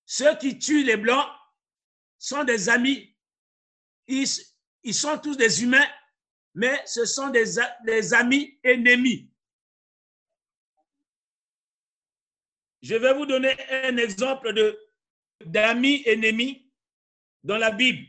Ceux 0.07 0.35
qui 0.38 0.57
tuent 0.57 0.85
les 0.85 0.97
blancs 0.97 1.29
sont 2.24 2.46
des 2.46 2.70
amis. 2.70 3.13
Ils, 4.08 4.94
sont 4.94 5.18
tous 5.18 5.36
des 5.36 5.62
humains, 5.62 5.88
mais 6.56 6.82
ce 6.86 7.06
sont 7.06 7.30
des, 7.30 7.44
des 7.86 8.13
amis 8.13 8.58
ennemis. 8.63 9.30
Je 12.82 12.96
vais 12.96 13.13
vous 13.13 13.25
donner 13.25 13.56
un 13.70 13.98
exemple 13.98 14.53
d'amis 15.46 16.03
ennemis 16.06 16.72
dans 17.44 17.58
la 17.58 17.72
Bible. 17.72 18.08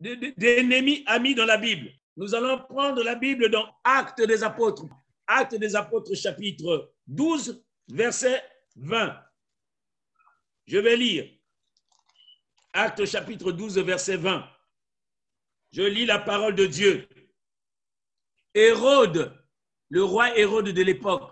D'ennemis 0.00 1.04
amis 1.06 1.36
dans 1.36 1.46
la 1.46 1.58
Bible. 1.58 1.92
Nous 2.16 2.34
allons 2.34 2.58
prendre 2.64 3.04
la 3.04 3.14
Bible 3.14 3.50
dans 3.50 3.72
Actes 3.84 4.22
des 4.22 4.42
Apôtres. 4.42 4.84
Actes 5.28 5.54
des 5.54 5.76
Apôtres 5.76 6.14
chapitre 6.16 6.92
12, 7.06 7.64
verset 7.88 8.42
20. 8.74 9.16
Je 10.66 10.78
vais 10.78 10.96
lire. 10.96 11.41
Actes 12.74 13.04
chapitre 13.04 13.52
12, 13.52 13.78
verset 13.80 14.16
20. 14.16 14.48
Je 15.72 15.82
lis 15.82 16.06
la 16.06 16.18
parole 16.18 16.54
de 16.54 16.64
Dieu. 16.64 17.06
Hérode, 18.54 19.38
le 19.90 20.02
roi 20.02 20.36
Hérode 20.38 20.70
de 20.70 20.82
l'époque, 20.82 21.30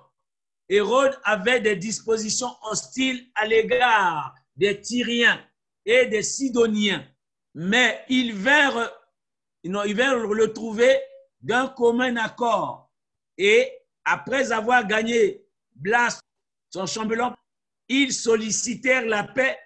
Hérode 0.69 1.19
avait 1.25 1.61
des 1.61 1.77
dispositions 1.77 2.55
hostiles 2.63 3.27
à 3.35 3.47
l'égard 3.47 4.35
des 4.57 4.81
Tyriens 4.81 5.43
et 5.87 6.07
des 6.07 6.23
Sidoniens, 6.23 7.07
mais 7.55 8.05
ils 8.11 8.35
vinrent, 8.35 8.93
ils 9.65 9.95
vinrent 9.95 10.27
le 10.27 10.53
trouver 10.53 10.95
d'un 11.41 11.69
commun 11.69 12.17
accord. 12.17 12.91
Et 13.39 13.71
après 14.05 14.53
avoir 14.53 14.87
gagné 14.87 15.47
Blas, 15.75 16.21
son 16.69 16.87
chambellan, 16.87 17.35
ils 17.89 18.13
sollicitèrent 18.13 19.07
la 19.07 19.25
paix 19.25 19.59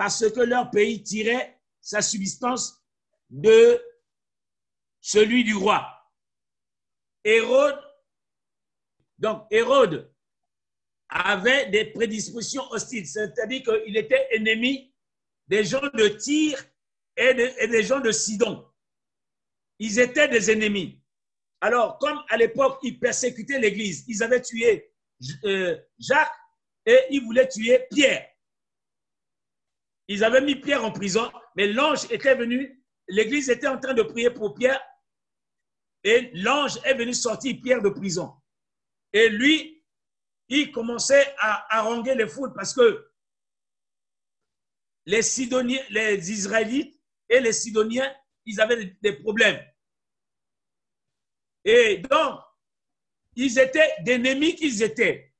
parce 0.00 0.30
que 0.30 0.40
leur 0.40 0.70
pays 0.70 1.02
tirait 1.02 1.60
sa 1.78 2.00
subsistance 2.00 2.82
de 3.28 3.78
celui 4.98 5.44
du 5.44 5.54
roi. 5.54 5.86
Hérode, 7.22 7.78
donc 9.18 9.46
Hérode 9.50 10.10
avait 11.06 11.68
des 11.68 11.84
prédispositions 11.84 12.62
hostiles, 12.70 13.06
c'est-à-dire 13.06 13.62
qu'il 13.62 13.94
était 13.94 14.26
ennemi 14.30 14.90
des 15.48 15.64
gens 15.64 15.86
de 15.92 16.08
Tyr 16.08 16.58
et, 17.18 17.34
des 17.34 17.82
gens 17.82 18.00
de 18.00 18.10
Sidon. 18.10 18.66
Ils 19.78 19.98
étaient 19.98 20.28
des 20.28 20.50
ennemis. 20.50 20.98
Alors, 21.60 21.98
comme 21.98 22.22
à 22.30 22.38
l'époque, 22.38 22.78
ils 22.84 22.98
persécutaient 22.98 23.58
l'Église, 23.58 24.06
ils 24.08 24.22
avaient 24.22 24.40
tué 24.40 24.94
euh, 25.44 25.78
Jacques 25.98 26.32
et 26.86 27.00
ils 27.10 27.22
voulaient 27.22 27.48
tuer 27.50 27.86
Pierre. 27.90 28.30
Ils 30.10 30.24
avaient 30.24 30.40
mis 30.40 30.56
Pierre 30.56 30.84
en 30.84 30.90
prison, 30.90 31.30
mais 31.54 31.68
l'ange 31.68 32.10
était 32.10 32.34
venu, 32.34 32.84
l'Église 33.06 33.48
était 33.48 33.68
en 33.68 33.78
train 33.78 33.94
de 33.94 34.02
prier 34.02 34.28
pour 34.30 34.54
Pierre 34.54 34.82
et 36.02 36.32
l'ange 36.34 36.80
est 36.84 36.94
venu 36.94 37.14
sortir 37.14 37.56
Pierre 37.62 37.80
de 37.80 37.90
prison. 37.90 38.34
Et 39.12 39.28
lui, 39.28 39.84
il 40.48 40.72
commençait 40.72 41.32
à 41.38 41.78
haranguer 41.78 42.16
les 42.16 42.26
foules 42.26 42.52
parce 42.52 42.74
que 42.74 43.08
les 45.06 45.22
Sidoniens, 45.22 45.84
les 45.90 46.32
Israélites 46.32 47.00
et 47.28 47.38
les 47.38 47.52
Sidoniens, 47.52 48.12
ils 48.46 48.60
avaient 48.60 48.96
des 49.00 49.12
problèmes. 49.12 49.64
Et 51.64 51.98
donc, 51.98 52.40
ils 53.36 53.60
étaient 53.60 53.94
d'ennemis 54.00 54.56
qu'ils 54.56 54.82
étaient. 54.82 55.32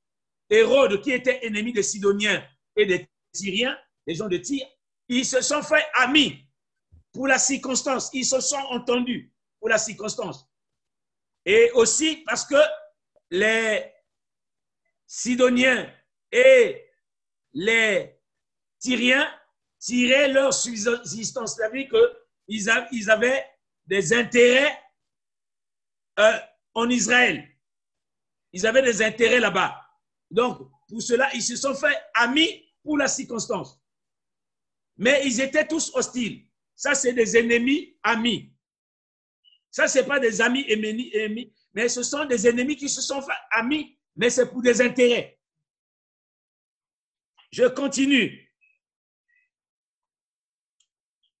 Hérode, 0.49 1.01
qui 1.01 1.11
était 1.11 1.45
ennemi 1.45 1.73
des 1.73 1.83
Sidoniens 1.83 2.41
et 2.77 2.85
des 2.85 3.09
Syriens, 3.33 3.77
des 4.07 4.15
gens 4.15 4.27
de 4.27 4.37
Tyr, 4.37 4.65
ils 5.07 5.25
se 5.25 5.41
sont 5.41 5.61
fait 5.61 5.85
amis 5.95 6.45
pour 7.11 7.27
la 7.27 7.37
circonstance. 7.37 8.09
Ils 8.13 8.25
se 8.25 8.39
sont 8.39 8.55
entendus 8.69 9.33
pour 9.59 9.69
la 9.69 9.77
circonstance. 9.77 10.47
Et 11.45 11.71
aussi 11.73 12.17
parce 12.25 12.45
que 12.45 12.55
les 13.29 13.91
Sidoniens 15.05 15.91
et 16.31 16.87
les 17.53 18.17
Tyriens 18.79 19.29
tiraient 19.79 20.29
leur 20.29 20.53
subsistance. 20.53 21.55
C'est-à-dire 21.55 21.89
qu'ils 22.47 23.09
avaient 23.09 23.45
des 23.85 24.13
intérêts 24.13 24.77
euh, 26.19 26.39
en 26.73 26.89
Israël. 26.89 27.47
Ils 28.53 28.65
avaient 28.67 28.81
des 28.81 29.01
intérêts 29.01 29.39
là-bas. 29.39 29.77
Donc, 30.29 30.59
pour 30.87 31.01
cela, 31.01 31.33
ils 31.33 31.43
se 31.43 31.55
sont 31.55 31.75
fait 31.75 31.97
amis 32.13 32.69
pour 32.83 32.97
la 32.97 33.07
circonstance. 33.07 33.80
Mais 35.01 35.21
ils 35.25 35.41
étaient 35.41 35.67
tous 35.67 35.93
hostiles. 35.93 36.47
Ça, 36.75 36.93
c'est 36.93 37.13
des 37.13 37.35
ennemis 37.35 37.97
amis. 38.03 38.53
Ça, 39.69 39.87
ce 39.87 39.99
n'est 39.99 40.05
pas 40.05 40.19
des 40.19 40.41
amis 40.41 40.65
ennemis, 40.69 41.53
mais 41.73 41.89
ce 41.89 42.03
sont 42.03 42.25
des 42.25 42.47
ennemis 42.47 42.77
qui 42.77 42.87
se 42.87 43.01
sont 43.01 43.21
amis 43.51 43.97
mais 44.15 44.29
c'est 44.29 44.49
pour 44.49 44.61
des 44.61 44.81
intérêts. 44.81 45.39
Je 47.51 47.65
continue. 47.65 48.47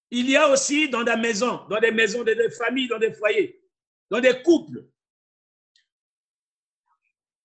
Il 0.09 0.29
y 0.29 0.35
a 0.35 0.49
aussi 0.49 0.89
dans 0.89 1.03
des 1.03 1.15
maisons, 1.15 1.65
dans 1.67 1.79
des 1.79 1.91
maisons, 1.91 2.23
dans 2.23 2.35
des 2.35 2.49
familles, 2.51 2.87
dans 2.87 2.99
des 2.99 3.13
foyers, 3.13 3.63
dans 4.09 4.19
des 4.19 4.41
couples, 4.41 4.89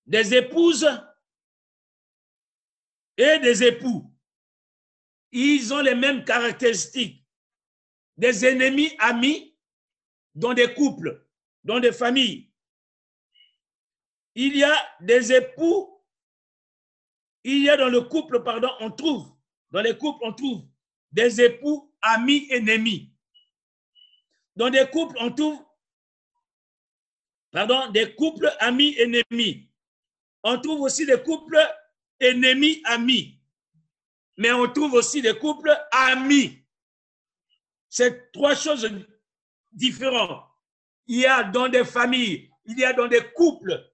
des 0.04 0.34
épouses 0.34 0.88
et 3.16 3.38
des 3.38 3.62
époux. 3.62 4.12
Ils 5.38 5.72
ont 5.74 5.82
les 5.82 5.94
mêmes 5.94 6.24
caractéristiques. 6.24 7.24
Des 8.16 8.46
ennemis 8.46 8.92
amis 8.98 9.54
dans 10.34 10.54
des 10.54 10.72
couples, 10.72 11.26
dans 11.62 11.80
des 11.80 11.92
familles 11.92 12.46
il 14.36 14.54
y 14.54 14.62
a 14.62 14.76
des 15.00 15.32
époux, 15.32 15.98
il 17.42 17.64
y 17.64 17.70
a 17.70 17.76
dans 17.76 17.88
le 17.88 18.02
couple, 18.02 18.42
pardon, 18.42 18.68
on 18.80 18.90
trouve, 18.90 19.34
dans 19.70 19.80
les 19.80 19.96
couples, 19.96 20.22
on 20.22 20.32
trouve 20.32 20.62
des 21.10 21.40
époux 21.40 21.90
amis 22.02 22.46
ennemis. 22.50 23.14
Dans 24.54 24.68
des 24.68 24.86
couples, 24.90 25.16
on 25.20 25.32
trouve, 25.32 25.58
pardon, 27.50 27.90
des 27.92 28.14
couples 28.14 28.54
amis 28.58 28.94
ennemis. 28.98 29.70
On 30.42 30.60
trouve 30.60 30.82
aussi 30.82 31.06
des 31.06 31.22
couples 31.22 31.58
ennemis 32.20 32.82
amis. 32.84 33.35
Mais 34.36 34.52
on 34.52 34.70
trouve 34.70 34.94
aussi 34.94 35.22
des 35.22 35.38
couples 35.38 35.74
amis. 35.90 36.62
C'est 37.88 38.32
trois 38.32 38.54
choses 38.54 38.90
différentes. 39.72 40.44
Il 41.06 41.20
y 41.20 41.26
a 41.26 41.44
dans 41.44 41.68
des 41.68 41.84
familles, 41.84 42.50
il 42.66 42.78
y 42.78 42.84
a 42.84 42.92
dans 42.92 43.06
des 43.06 43.24
couples 43.32 43.90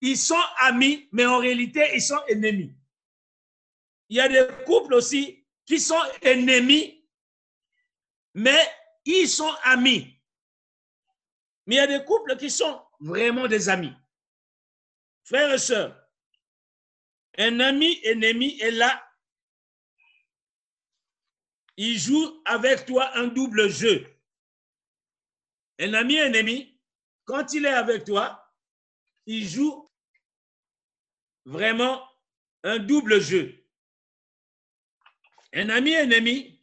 ils 0.00 0.16
sont 0.16 0.42
amis, 0.60 1.08
mais 1.12 1.26
en 1.26 1.38
réalité, 1.38 1.90
ils 1.94 2.02
sont 2.02 2.20
ennemis. 2.28 2.74
Il 4.08 4.16
y 4.16 4.20
a 4.20 4.28
des 4.28 4.48
couples 4.64 4.94
aussi 4.94 5.44
qui 5.66 5.80
sont 5.80 6.00
ennemis, 6.22 7.04
mais 8.34 8.66
ils 9.04 9.28
sont 9.28 9.52
amis. 9.64 10.14
Mais 11.66 11.74
il 11.74 11.78
y 11.78 11.80
a 11.80 11.86
des 11.86 12.04
couples 12.04 12.36
qui 12.36 12.50
sont 12.50 12.80
vraiment 13.00 13.48
des 13.48 13.68
amis. 13.68 13.92
Frères 15.24 15.52
et 15.52 15.58
sœurs, 15.58 15.94
un 17.36 17.60
ami 17.60 18.00
ennemi 18.04 18.58
est 18.60 18.70
là. 18.70 19.04
Il 21.80 21.96
joue 21.96 22.42
avec 22.44 22.86
toi 22.86 23.16
un 23.16 23.28
double 23.28 23.68
jeu. 23.70 24.04
Un 25.78 25.94
ami 25.94 26.16
ennemi, 26.16 26.76
quand 27.24 27.52
il 27.52 27.66
est 27.66 27.68
avec 27.68 28.02
toi, 28.02 28.52
il 29.26 29.48
joue 29.48 29.88
vraiment 31.44 32.04
un 32.64 32.80
double 32.80 33.20
jeu. 33.20 33.64
Un 35.54 35.68
ami 35.68 35.92
ennemi, 35.92 36.60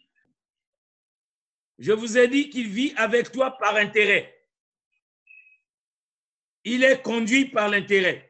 je 1.80 1.93
vous 1.93 2.17
ai 2.17 2.28
dit 2.28 2.49
qu'il 2.49 2.67
vit 2.67 2.93
avec 2.97 3.32
toi 3.32 3.58
par 3.58 3.78
intérêt. 3.78 4.45
Il 6.65 6.84
est 6.84 7.01
conduit 7.01 7.45
par 7.45 7.69
l'intérêt. 7.69 8.30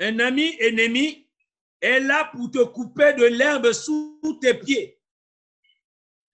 Un 0.00 0.18
ami 0.18 0.56
ennemi 0.58 1.30
est 1.80 2.00
là 2.00 2.24
pour 2.32 2.50
te 2.50 2.64
couper 2.64 3.12
de 3.12 3.26
l'herbe 3.26 3.72
sous 3.72 4.18
tes 4.40 4.54
pieds. 4.54 4.98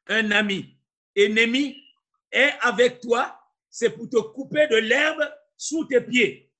Un 0.08 0.30
ami. 0.30 0.74
Ennemi 1.14 1.82
est 2.30 2.52
avec 2.60 3.00
toi, 3.00 3.38
c'est 3.70 3.90
pour 3.90 4.08
te 4.08 4.18
couper 4.18 4.66
de 4.68 4.76
l'herbe 4.76 5.22
sous 5.56 5.84
tes 5.84 6.00
pieds. 6.00 6.52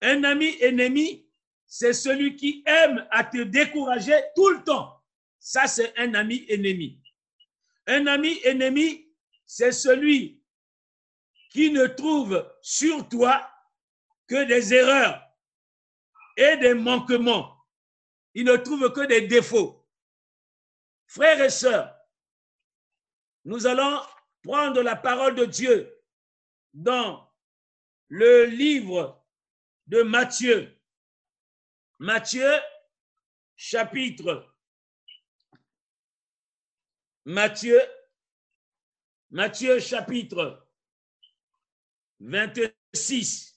Un 0.00 0.24
ami 0.24 0.56
ennemi, 0.60 1.28
c'est 1.66 1.92
celui 1.92 2.36
qui 2.36 2.62
aime 2.66 3.06
à 3.10 3.24
te 3.24 3.42
décourager 3.42 4.18
tout 4.34 4.48
le 4.50 4.62
temps. 4.62 5.02
Ça, 5.38 5.66
c'est 5.66 5.96
un 5.98 6.14
ami 6.14 6.44
ennemi. 6.48 7.00
Un 7.86 8.06
ami 8.06 8.38
ennemi, 8.44 9.08
c'est 9.46 9.72
celui 9.72 10.42
qui 11.50 11.70
ne 11.70 11.86
trouve 11.86 12.50
sur 12.62 13.08
toi 13.08 13.50
que 14.26 14.44
des 14.44 14.72
erreurs 14.74 15.22
et 16.36 16.56
des 16.56 16.74
manquements. 16.74 17.64
Il 18.34 18.44
ne 18.44 18.56
trouve 18.56 18.92
que 18.92 19.06
des 19.06 19.22
défauts. 19.22 19.86
Frères 21.06 21.40
et 21.40 21.50
sœurs, 21.50 21.93
nous 23.44 23.66
allons 23.66 24.00
prendre 24.42 24.82
la 24.82 24.96
parole 24.96 25.34
de 25.34 25.44
Dieu 25.44 26.02
dans 26.72 27.30
le 28.08 28.44
livre 28.44 29.24
de 29.86 30.02
Matthieu. 30.02 30.74
Matthieu, 31.98 32.50
chapitre. 33.56 34.50
Matthieu, 37.24 37.80
Matthieu, 39.30 39.80
chapitre 39.80 40.66
26. 42.20 43.53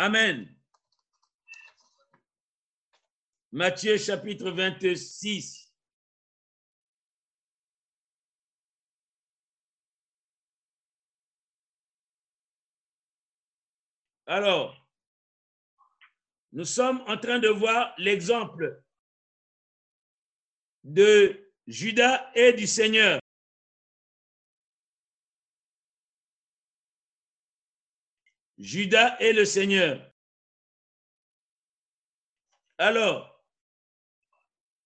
Amen. 0.00 0.48
Matthieu 3.50 3.98
chapitre 3.98 4.48
26. 4.52 5.74
Alors, 14.26 14.86
nous 16.52 16.64
sommes 16.64 17.02
en 17.08 17.18
train 17.18 17.40
de 17.40 17.48
voir 17.48 17.92
l'exemple 17.98 18.80
de 20.84 21.50
Judas 21.66 22.30
et 22.36 22.52
du 22.52 22.68
Seigneur. 22.68 23.18
Judas 28.58 29.16
et 29.20 29.32
le 29.32 29.44
Seigneur. 29.44 30.04
Alors, 32.76 33.44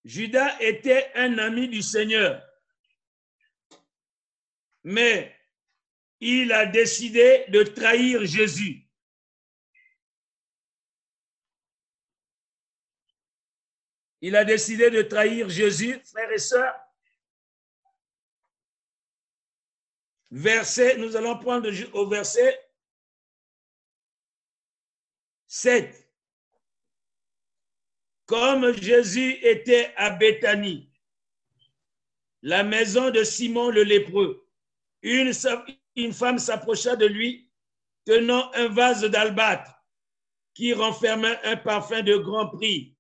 Judas 0.05 0.59
était 0.61 1.11
un 1.15 1.39
ami 1.39 1.69
du 1.69 1.83
Seigneur, 1.83 2.43
mais 4.85 5.35
il 6.21 6.53
a 6.53 6.67
décidé 6.67 7.47
de 7.49 7.63
trahir 7.63 8.25
Jésus. 8.25 8.87
Il 14.21 14.37
a 14.37 14.45
décidé 14.45 14.91
de 14.91 15.03
trahir 15.03 15.49
Jésus, 15.49 16.01
frères 16.05 16.31
et 16.31 16.39
sœurs. 16.39 16.79
Verset, 20.31 20.97
nous 20.97 21.17
allons 21.17 21.39
prendre 21.39 21.69
au 21.93 22.09
verset 22.09 22.62
7. 25.55 26.09
Comme 28.25 28.73
Jésus 28.73 29.33
était 29.43 29.93
à 29.97 30.09
Béthanie, 30.09 30.91
la 32.41 32.63
maison 32.65 33.11
de 33.11 33.23
Simon 33.23 33.69
le 33.69 33.83
lépreux, 33.83 34.49
une, 35.03 35.31
une 35.97 36.15
femme 36.15 36.39
s'approcha 36.39 36.97
de 36.97 37.05
lui 37.05 37.51
tenant 38.07 38.51
un 38.55 38.69
vase 38.69 39.05
d'albâtre 39.05 39.75
qui 40.55 40.73
renfermait 40.73 41.39
un 41.45 41.59
parfum 41.59 42.01
de 42.01 42.17
grand 42.17 42.49
prix. 42.49 42.97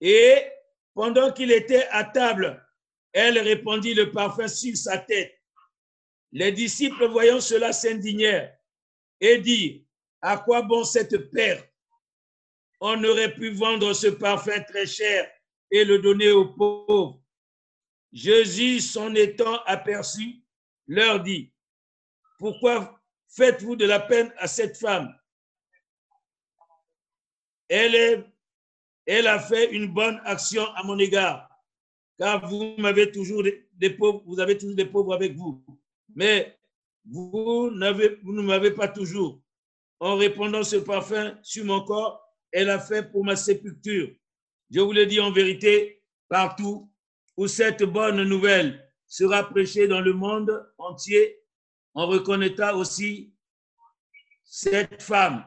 Et 0.00 0.46
pendant 0.94 1.32
qu'il 1.32 1.50
était 1.50 1.88
à 1.88 2.04
table, 2.04 2.64
elle 3.12 3.40
répandit 3.40 3.94
le 3.94 4.12
parfum 4.12 4.46
sur 4.46 4.76
sa 4.76 4.98
tête. 4.98 5.36
Les 6.30 6.52
disciples, 6.52 7.08
voyant 7.08 7.40
cela, 7.40 7.72
s'indignèrent 7.72 8.56
et 9.20 9.38
dirent, 9.38 9.85
à 10.22 10.38
quoi 10.38 10.62
bon 10.62 10.84
cette 10.84 11.30
perte? 11.30 11.68
On 12.80 13.02
aurait 13.04 13.34
pu 13.34 13.50
vendre 13.50 13.92
ce 13.94 14.08
parfum 14.08 14.60
très 14.62 14.86
cher 14.86 15.30
et 15.70 15.84
le 15.84 15.98
donner 15.98 16.30
aux 16.30 16.48
pauvres. 16.48 17.22
Jésus, 18.12 18.80
s'en 18.80 19.14
étant 19.14 19.62
aperçu, 19.64 20.42
leur 20.86 21.22
dit, 21.22 21.52
pourquoi 22.38 23.00
faites-vous 23.28 23.76
de 23.76 23.86
la 23.86 24.00
peine 24.00 24.32
à 24.38 24.46
cette 24.46 24.76
femme? 24.76 25.14
Elle, 27.68 28.24
elle 29.06 29.26
a 29.26 29.40
fait 29.40 29.72
une 29.72 29.92
bonne 29.92 30.20
action 30.24 30.64
à 30.74 30.82
mon 30.84 30.98
égard, 30.98 31.48
car 32.18 32.46
vous 32.48 32.76
m'avez 32.78 33.10
toujours 33.10 33.42
des, 33.72 33.90
pauvres, 33.90 34.22
vous 34.26 34.38
avez 34.38 34.56
toujours 34.56 34.76
des 34.76 34.86
pauvres 34.86 35.14
avec 35.14 35.34
vous. 35.34 35.64
Mais 36.14 36.58
vous, 37.04 37.30
vous 37.30 37.70
ne 37.70 38.42
m'avez 38.42 38.70
pas 38.70 38.88
toujours 38.88 39.42
en 40.00 40.16
répandant 40.16 40.62
ce 40.62 40.76
parfum 40.76 41.38
sur 41.42 41.64
mon 41.64 41.84
corps, 41.84 42.22
elle 42.52 42.70
a 42.70 42.78
fait 42.78 43.10
pour 43.10 43.24
ma 43.24 43.36
sépulture. 43.36 44.08
Je 44.70 44.80
vous 44.80 44.92
le 44.92 45.06
dis 45.06 45.20
en 45.20 45.30
vérité, 45.30 46.02
partout 46.28 46.90
où 47.36 47.46
cette 47.46 47.82
bonne 47.82 48.22
nouvelle 48.24 48.90
sera 49.06 49.48
prêchée 49.48 49.86
dans 49.86 50.00
le 50.00 50.12
monde 50.12 50.72
entier, 50.78 51.40
on 51.94 52.06
reconnaîtra 52.06 52.76
aussi 52.76 53.32
cette 54.44 55.02
femme, 55.02 55.44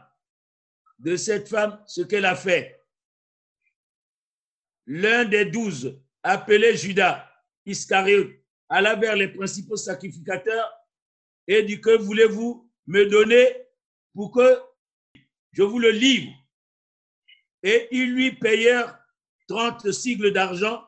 de 1.00 1.16
cette 1.16 1.48
femme, 1.48 1.82
ce 1.88 2.02
qu'elle 2.02 2.26
a 2.26 2.36
fait. 2.36 2.84
L'un 4.86 5.26
des 5.26 5.46
douze, 5.46 6.02
appelé 6.24 6.76
Judas 6.76 7.26
Iscariote, 7.66 8.32
alla 8.68 8.96
vers 8.96 9.16
les 9.16 9.28
principaux 9.28 9.76
sacrificateurs 9.76 10.72
et 11.48 11.64
dit 11.64 11.80
que 11.82 11.98
voulez-vous 11.98 12.70
me 12.88 13.06
donner 13.06 13.69
pour 14.14 14.32
que 14.32 14.62
je 15.52 15.64
vous 15.64 15.80
le 15.80 15.92
livre. 15.92 16.32
Et 17.64 17.88
ils 17.92 18.14
lui 18.14 18.32
payèrent 18.34 18.98
30 19.48 19.92
sigles 19.92 20.32
d'argent. 20.32 20.88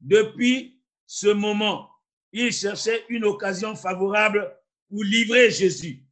Depuis 0.00 0.80
ce 1.06 1.28
moment, 1.28 1.90
il 2.32 2.52
cherchait 2.52 3.04
une 3.08 3.24
occasion 3.24 3.76
favorable 3.76 4.56
pour 4.88 5.04
livrer 5.04 5.50
Jésus. 5.50 6.04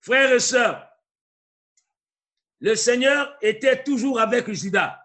Frères 0.00 0.32
et 0.32 0.40
sœurs, 0.40 0.88
le 2.60 2.74
Seigneur 2.74 3.36
était 3.42 3.82
toujours 3.82 4.20
avec 4.20 4.50
Judas. 4.52 4.96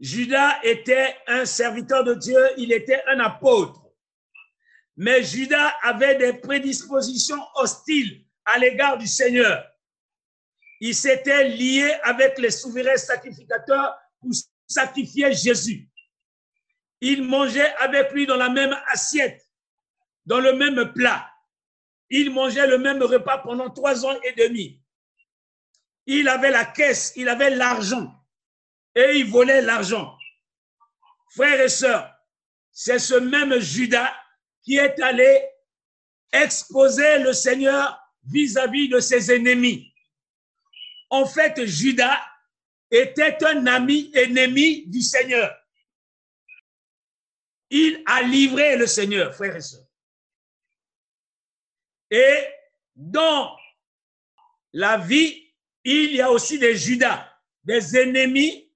Judas 0.00 0.60
était 0.62 1.16
un 1.26 1.46
serviteur 1.46 2.04
de 2.04 2.14
Dieu, 2.14 2.38
il 2.58 2.72
était 2.72 3.02
un 3.06 3.20
apôtre. 3.20 3.82
Mais 4.96 5.22
Judas 5.22 5.74
avait 5.82 6.16
des 6.16 6.34
prédispositions 6.34 7.42
hostiles 7.54 8.25
à 8.46 8.58
l'égard 8.58 8.96
du 8.96 9.06
Seigneur. 9.06 9.70
Il 10.80 10.94
s'était 10.94 11.48
lié 11.48 11.92
avec 12.04 12.38
les 12.38 12.50
souverains 12.50 12.96
sacrificateurs 12.96 13.98
pour 14.20 14.30
sacrifier 14.66 15.32
Jésus. 15.32 15.88
Il 17.00 17.24
mangeait 17.24 17.74
avec 17.76 18.12
lui 18.12 18.26
dans 18.26 18.36
la 18.36 18.48
même 18.48 18.74
assiette, 18.88 19.46
dans 20.24 20.40
le 20.40 20.54
même 20.54 20.92
plat. 20.92 21.30
Il 22.08 22.32
mangeait 22.32 22.66
le 22.66 22.78
même 22.78 23.02
repas 23.02 23.38
pendant 23.38 23.68
trois 23.70 24.06
ans 24.06 24.18
et 24.22 24.32
demi. 24.32 24.80
Il 26.06 26.28
avait 26.28 26.50
la 26.50 26.64
caisse, 26.64 27.12
il 27.16 27.28
avait 27.28 27.50
l'argent 27.50 28.14
et 28.94 29.18
il 29.18 29.26
volait 29.28 29.60
l'argent. 29.60 30.16
Frères 31.30 31.60
et 31.60 31.68
sœurs, 31.68 32.14
c'est 32.70 32.98
ce 32.98 33.14
même 33.14 33.58
Judas 33.58 34.14
qui 34.62 34.76
est 34.76 35.00
allé 35.02 35.48
exposer 36.32 37.18
le 37.18 37.32
Seigneur 37.32 38.05
vis-à-vis 38.26 38.88
de 38.88 39.00
ses 39.00 39.32
ennemis. 39.32 39.92
En 41.10 41.26
fait, 41.26 41.64
Judas 41.64 42.18
était 42.90 43.42
un 43.44 43.66
ami 43.66 44.10
ennemi 44.14 44.86
du 44.86 45.00
Seigneur. 45.02 45.54
Il 47.70 48.02
a 48.06 48.22
livré 48.22 48.76
le 48.76 48.86
Seigneur, 48.86 49.34
frères 49.34 49.56
et 49.56 49.60
sœurs. 49.60 49.86
Et 52.10 52.46
dans 52.94 53.56
la 54.72 54.98
vie, 54.98 55.52
il 55.84 56.14
y 56.14 56.20
a 56.20 56.30
aussi 56.30 56.58
des 56.58 56.76
Judas, 56.76 57.28
des 57.64 57.96
ennemis, 57.96 58.72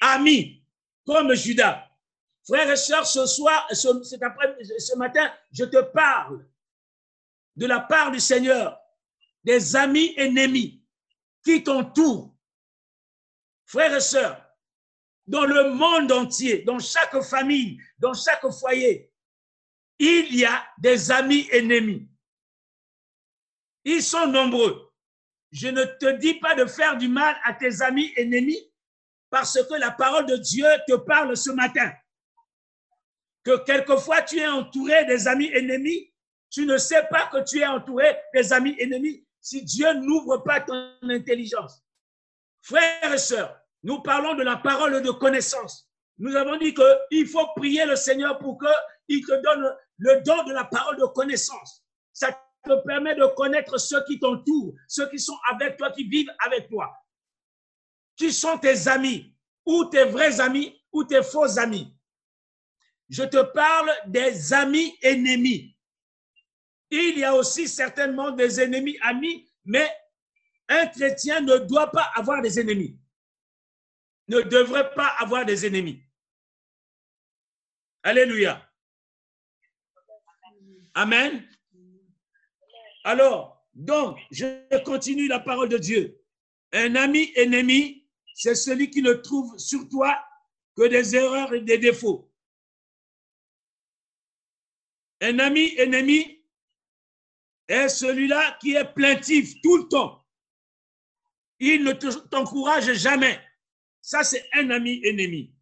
amis, 0.00 0.64
comme 1.06 1.34
Judas. 1.34 1.86
Frères 2.46 2.70
et 2.70 2.76
sœurs, 2.76 3.06
ce 3.06 3.26
soir, 3.26 3.66
ce, 3.70 4.96
matin, 4.96 5.32
je 5.52 5.64
te 5.64 5.82
parle 5.92 6.46
de 7.60 7.66
la 7.66 7.78
part 7.78 8.10
du 8.10 8.18
Seigneur, 8.18 8.80
des 9.44 9.76
amis 9.76 10.14
ennemis 10.16 10.82
qui 11.44 11.62
t'entourent. 11.62 12.34
Frères 13.66 13.94
et 13.94 14.00
sœurs, 14.00 14.42
dans 15.26 15.44
le 15.44 15.74
monde 15.74 16.10
entier, 16.10 16.62
dans 16.62 16.78
chaque 16.78 17.20
famille, 17.22 17.78
dans 17.98 18.14
chaque 18.14 18.50
foyer, 18.50 19.12
il 19.98 20.34
y 20.34 20.46
a 20.46 20.66
des 20.78 21.10
amis 21.10 21.46
ennemis. 21.52 22.08
Ils 23.84 24.02
sont 24.02 24.26
nombreux. 24.26 24.90
Je 25.52 25.68
ne 25.68 25.84
te 25.84 26.16
dis 26.16 26.34
pas 26.34 26.54
de 26.54 26.64
faire 26.64 26.96
du 26.96 27.08
mal 27.08 27.36
à 27.44 27.52
tes 27.52 27.82
amis 27.82 28.10
ennemis 28.16 28.72
parce 29.28 29.62
que 29.68 29.74
la 29.74 29.90
parole 29.90 30.24
de 30.24 30.36
Dieu 30.36 30.66
te 30.88 30.94
parle 30.94 31.36
ce 31.36 31.50
matin. 31.50 31.92
Que 33.44 33.62
quelquefois 33.64 34.22
tu 34.22 34.38
es 34.38 34.48
entouré 34.48 35.04
des 35.04 35.28
amis 35.28 35.50
ennemis, 35.52 36.09
tu 36.50 36.66
ne 36.66 36.76
sais 36.76 37.04
pas 37.10 37.28
que 37.28 37.42
tu 37.48 37.60
es 37.60 37.66
entouré 37.66 38.16
des 38.34 38.52
amis 38.52 38.76
ennemis 38.78 39.24
si 39.40 39.64
Dieu 39.64 39.92
n'ouvre 39.94 40.38
pas 40.38 40.60
ton 40.60 40.92
intelligence. 41.02 41.82
Frères 42.62 43.14
et 43.14 43.18
sœurs, 43.18 43.56
nous 43.82 44.02
parlons 44.02 44.34
de 44.34 44.42
la 44.42 44.56
parole 44.56 45.00
de 45.00 45.10
connaissance. 45.10 45.88
Nous 46.18 46.36
avons 46.36 46.58
dit 46.58 46.74
qu'il 46.74 47.26
faut 47.26 47.46
prier 47.56 47.86
le 47.86 47.96
Seigneur 47.96 48.38
pour 48.38 48.58
qu'il 49.08 49.24
te 49.24 49.42
donne 49.42 49.74
le 49.98 50.20
don 50.22 50.44
de 50.44 50.52
la 50.52 50.64
parole 50.64 50.98
de 50.98 51.06
connaissance. 51.06 51.82
Ça 52.12 52.30
te 52.64 52.86
permet 52.86 53.14
de 53.14 53.26
connaître 53.36 53.78
ceux 53.78 54.04
qui 54.04 54.18
t'entourent, 54.18 54.74
ceux 54.86 55.08
qui 55.08 55.18
sont 55.18 55.38
avec 55.50 55.78
toi, 55.78 55.90
qui 55.92 56.04
vivent 56.04 56.32
avec 56.44 56.68
toi. 56.68 56.92
Qui 58.16 58.32
sont 58.32 58.58
tes 58.58 58.86
amis, 58.88 59.34
ou 59.64 59.86
tes 59.86 60.04
vrais 60.04 60.40
amis, 60.40 60.78
ou 60.92 61.04
tes 61.04 61.22
faux 61.22 61.58
amis. 61.58 61.96
Je 63.08 63.22
te 63.22 63.42
parle 63.42 63.90
des 64.06 64.52
amis 64.52 64.94
ennemis. 65.02 65.74
Il 66.90 67.18
y 67.18 67.24
a 67.24 67.34
aussi 67.34 67.68
certainement 67.68 68.32
des 68.32 68.60
ennemis 68.60 68.98
amis, 69.02 69.48
mais 69.64 69.88
un 70.68 70.86
chrétien 70.86 71.40
ne 71.40 71.58
doit 71.58 71.90
pas 71.90 72.10
avoir 72.14 72.42
des 72.42 72.58
ennemis. 72.58 72.98
Ne 74.28 74.40
devrait 74.42 74.92
pas 74.94 75.08
avoir 75.18 75.44
des 75.44 75.66
ennemis. 75.66 76.02
Alléluia. 78.02 78.66
Amen. 80.94 81.46
Alors, 83.04 83.66
donc, 83.74 84.18
je 84.30 84.82
continue 84.84 85.28
la 85.28 85.40
parole 85.40 85.68
de 85.68 85.78
Dieu. 85.78 86.20
Un 86.72 86.94
ami 86.96 87.32
ennemi, 87.34 88.08
c'est 88.34 88.54
celui 88.54 88.90
qui 88.90 89.02
ne 89.02 89.12
trouve 89.12 89.58
sur 89.58 89.88
toi 89.88 90.18
que 90.76 90.86
des 90.88 91.16
erreurs 91.16 91.52
et 91.54 91.60
des 91.60 91.78
défauts. 91.78 92.32
Un 95.20 95.38
ami 95.38 95.74
ennemi 95.76 96.39
est 97.70 97.88
celui-là 97.88 98.58
qui 98.60 98.74
est 98.74 98.84
plaintif 98.84 99.60
tout 99.62 99.76
le 99.78 99.88
temps. 99.88 100.26
Il 101.58 101.84
ne 101.84 101.92
t'encourage 101.92 102.92
jamais. 102.94 103.40
Ça, 104.02 104.24
c'est 104.24 104.48
un 104.52 104.70
ami 104.70 105.00
ennemi. 105.04 105.54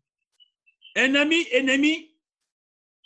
Un 0.97 1.15
ami 1.15 1.47
ennemi 1.53 2.15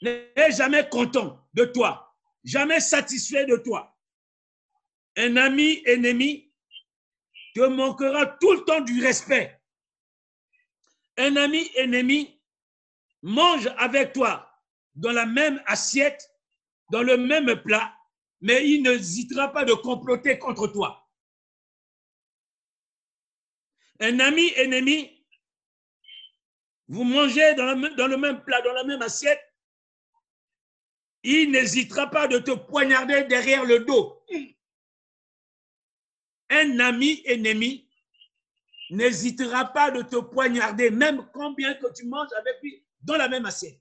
n'est 0.02 0.52
jamais 0.52 0.88
content 0.88 1.46
de 1.54 1.64
toi, 1.64 2.14
jamais 2.44 2.80
satisfait 2.80 3.46
de 3.46 3.56
toi 3.56 3.92
un 5.16 5.36
ami 5.36 5.82
ennemi 5.86 6.50
te 7.54 7.66
manquera 7.66 8.26
tout 8.26 8.52
le 8.52 8.64
temps 8.64 8.80
du 8.80 9.02
respect. 9.02 9.60
Un 11.18 11.36
ami 11.36 11.70
ennemi 11.76 12.40
mange 13.22 13.68
avec 13.78 14.12
toi 14.14 14.48
dans 14.94 15.12
la 15.12 15.26
même 15.26 15.62
assiette, 15.66 16.30
dans 16.90 17.02
le 17.02 17.16
même 17.16 17.54
plat, 17.62 17.94
mais 18.42 18.68
il 18.68 18.82
n'hésitera 18.82 19.52
pas 19.52 19.64
de 19.64 19.72
comploter 19.72 20.38
contre 20.38 20.66
toi. 20.66 21.08
Un 24.00 24.20
ami 24.20 24.48
ennemi, 24.56 25.24
vous 26.88 27.04
mangez 27.04 27.54
dans, 27.54 27.64
le 27.64 28.16
même 28.16 28.44
plat, 28.44 28.60
dans 28.60 28.72
la 28.74 28.84
même 28.84 29.00
assiette, 29.00 29.40
il 31.22 31.50
n'hésitera 31.52 32.10
pas 32.10 32.28
de 32.28 32.38
te 32.38 32.50
poignarder 32.50 33.24
derrière 33.24 33.64
le 33.64 33.80
dos 33.80 34.22
un 36.52 36.78
ami 36.80 37.22
ennemi 37.24 37.88
n'hésitera 38.90 39.72
pas 39.72 39.90
de 39.90 40.02
te 40.02 40.16
poignarder, 40.16 40.90
même 40.90 41.26
combien 41.32 41.74
que 41.74 41.90
tu 41.94 42.06
manges 42.06 42.32
avec 42.38 42.62
lui 42.62 42.84
dans 43.00 43.16
la 43.16 43.28
même 43.28 43.46
assiette. 43.46 43.80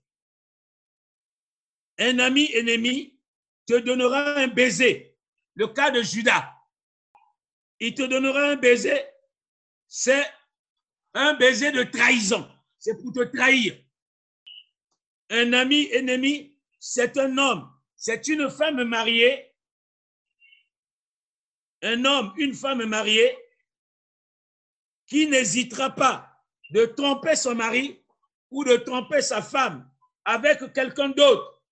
Un 2.00 2.19
ami 2.19 2.50
ennemi 2.54 3.11
te 3.71 3.79
donnera 3.79 4.36
un 4.36 4.47
baiser. 4.47 5.17
Le 5.55 5.67
cas 5.67 5.91
de 5.91 6.01
Judas. 6.01 6.53
Il 7.79 7.95
te 7.95 8.03
donnera 8.03 8.51
un 8.51 8.55
baiser, 8.55 9.01
c'est 9.88 10.25
un 11.13 11.34
baiser 11.34 11.71
de 11.71 11.84
trahison. 11.84 12.49
C'est 12.77 13.01
pour 13.01 13.13
te 13.13 13.23
trahir. 13.23 13.75
Un 15.29 15.53
ami 15.53 15.88
ennemi, 15.91 16.57
c'est 16.79 17.17
un 17.17 17.38
homme, 17.38 17.71
c'est 17.95 18.27
une 18.27 18.49
femme 18.49 18.84
mariée 18.84 19.47
un 21.84 22.05
homme, 22.05 22.34
une 22.38 22.53
femme 22.53 22.86
mariée 22.86 23.36
qui 25.07 25.27
n'hésitera 25.27 25.89
pas 25.89 26.31
de 26.69 26.86
tromper 26.86 27.36
son 27.36 27.55
mari 27.55 28.03
ou 28.51 28.63
de 28.63 28.75
tromper 28.77 29.21
sa 29.21 29.41
femme 29.41 29.89
avec 30.23 30.71
quelqu'un 30.73 31.10
d'autre, 31.10 31.63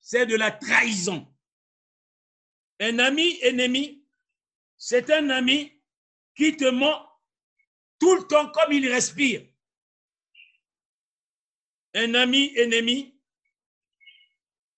c'est 0.00 0.24
de 0.24 0.36
la 0.36 0.50
trahison. 0.50 1.31
Un 2.82 2.98
ami 2.98 3.38
ennemi, 3.42 4.04
c'est 4.76 5.08
un 5.10 5.30
ami 5.30 5.80
qui 6.34 6.56
te 6.56 6.68
ment 6.68 7.08
tout 8.00 8.16
le 8.16 8.26
temps 8.26 8.50
comme 8.50 8.72
il 8.72 8.90
respire. 8.90 9.46
Un 11.94 12.12
ami 12.14 12.52
ennemi, 12.56 13.16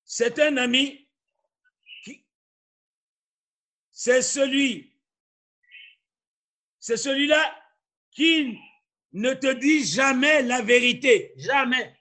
c'est 0.05 0.39
un 0.39 0.59
ami 0.59 1.01
c'est 3.91 4.21
celui, 4.21 4.93
c'est 6.79 6.99
celui-là 6.99 7.59
qui 8.11 8.59
ne 9.13 9.33
te 9.33 9.51
dit 9.55 9.83
jamais 9.83 10.43
la 10.43 10.61
vérité, 10.61 11.33
jamais. 11.37 11.97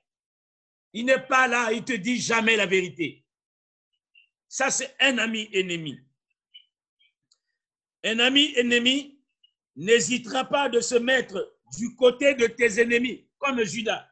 Il 0.92 1.06
n'est 1.06 1.26
pas 1.28 1.48
là, 1.48 1.72
il 1.72 1.86
te 1.86 1.94
dit 1.94 2.20
jamais 2.20 2.58
la 2.58 2.66
vérité. 2.66 3.23
Ça, 4.54 4.70
c'est 4.70 4.96
un 5.00 5.18
ami 5.18 5.50
ennemi. 5.52 6.00
Un 8.04 8.20
ami 8.20 8.54
ennemi 8.56 9.20
n'hésitera 9.76 10.46
pas 10.46 10.70
de 10.70 10.80
se 10.80 10.94
mettre 10.94 11.58
du 11.76 11.96
côté 11.96 12.36
de 12.36 12.46
tes 12.46 12.80
ennemis, 12.80 13.28
comme 13.40 13.64
Judas, 13.64 14.08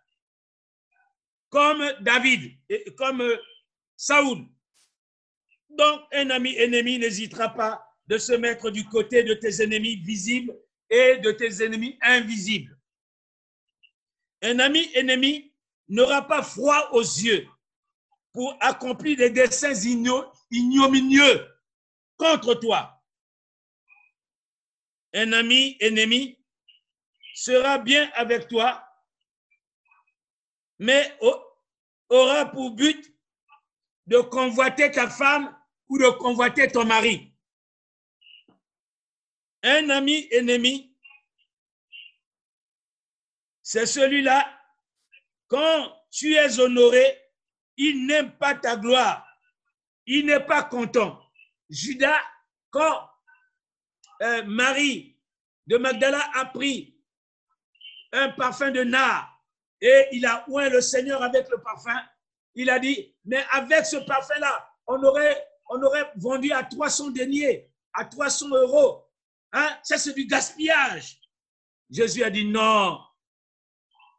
comme 1.49 1.93
David, 2.01 2.58
comme 2.97 3.21
Saoul. 3.95 4.47
Donc, 5.69 6.01
un 6.12 6.32
ami 6.32 6.56
ennemi 6.56 6.97
n'hésitera 6.97 7.49
pas 7.49 7.86
de 8.08 8.17
se 8.17 8.34
mettre 8.34 8.71
du 8.71 8.84
côté 8.86 9.23
de 9.23 9.36
tes 9.36 9.62
ennemis 9.62 9.97
visibles 9.97 10.58
et 10.89 11.19
de 11.19 11.34
tes 11.34 11.63
ennemis 11.63 11.99
invisibles. 12.01 12.75
Un 14.41 14.58
ami 14.58 14.89
ennemi 14.95 15.54
n'aura 15.88 16.27
pas 16.27 16.41
froid 16.41 16.89
aux 16.93 17.04
yeux 17.04 17.47
pour 18.34 18.56
accomplir 18.62 19.17
des 19.17 19.30
desseins 19.30 19.74
ignominieux 20.52 21.48
contre 22.17 22.54
toi. 22.56 22.98
Un 25.13 25.34
ami 25.34 25.76
ennemi 25.80 26.38
sera 27.34 27.78
bien 27.78 28.10
avec 28.13 28.48
toi, 28.48 28.88
mais 30.80 31.17
aura 32.10 32.46
pour 32.46 32.72
but 32.72 33.13
de 34.08 34.20
convoiter 34.20 34.91
ta 34.91 35.10
femme 35.10 35.56
ou 35.89 35.98
de 35.98 36.10
convoiter 36.17 36.67
ton 36.70 36.86
mari. 36.86 37.34
Un 39.63 39.89
ami 39.89 40.28
ennemi, 40.32 40.96
c'est 43.62 43.86
celui-là, 43.86 44.60
quand 45.48 45.94
tu 46.10 46.34
es 46.34 46.60
honoré, 46.60 47.22
il 47.77 48.05
n'aime 48.05 48.31
pas 48.38 48.55
ta 48.55 48.75
gloire. 48.75 49.25
Il 50.05 50.25
n'est 50.25 50.45
pas 50.45 50.63
content. 50.63 51.21
Judas, 51.69 52.19
quand 52.69 53.10
euh, 54.21 54.43
Marie 54.43 55.17
de 55.67 55.77
Magdala 55.77 56.21
a 56.36 56.45
pris 56.45 56.97
un 58.12 58.29
parfum 58.29 58.71
de 58.71 58.84
nard 58.84 59.41
et 59.79 60.07
il 60.12 60.25
a 60.25 60.45
oint 60.49 60.69
le 60.69 60.81
Seigneur 60.81 61.23
avec 61.23 61.49
le 61.49 61.62
parfum, 61.62 61.99
il 62.55 62.69
a 62.69 62.79
dit, 62.79 63.15
mais 63.23 63.43
avec 63.51 63.86
ce 63.86 63.97
parfum-là, 63.97 64.69
on 64.88 65.01
aurait 65.03 65.47
on 65.71 65.81
aurait 65.84 66.12
vendu 66.17 66.51
à 66.51 66.63
300 66.63 67.12
deniers, 67.12 67.71
à 67.93 68.03
300 68.03 68.49
euros. 68.49 69.07
Hein? 69.53 69.69
Ça, 69.84 69.97
c'est 69.97 70.13
du 70.13 70.25
gaspillage. 70.25 71.17
Jésus 71.89 72.23
a 72.23 72.29
dit 72.29 72.45
non, 72.45 72.99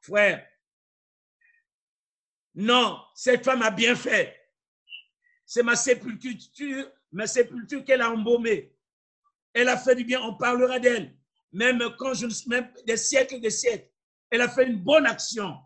frère. 0.01 0.47
Non, 2.55 2.99
cette 3.15 3.45
femme 3.45 3.63
a 3.63 3.71
bien 3.71 3.95
fait. 3.95 4.39
C'est 5.47 5.63
ma 5.63 5.77
sépulture, 5.77 6.91
ma 7.11 7.27
sépulture 7.27 7.85
qu'elle 7.85 8.03
a 8.03 8.11
embaumée. 8.11 8.75
Elle 9.55 9.69
a 9.69 9.77
fait 9.77 9.95
du 9.95 10.05
bien, 10.05 10.21
on 10.23 10.35
parlera 10.35 10.79
d'elle. 10.79 11.17
Même 11.53 11.83
quand 11.99 12.15
je 12.15 12.27
même 12.49 12.73
des 12.87 12.97
siècles 12.97 13.35
et 13.35 13.41
des 13.41 13.51
siècles. 13.51 13.89
Elle 14.31 14.41
a 14.41 14.49
fait 14.49 14.67
une 14.67 14.79
bonne 14.79 15.07
action. 15.07 15.59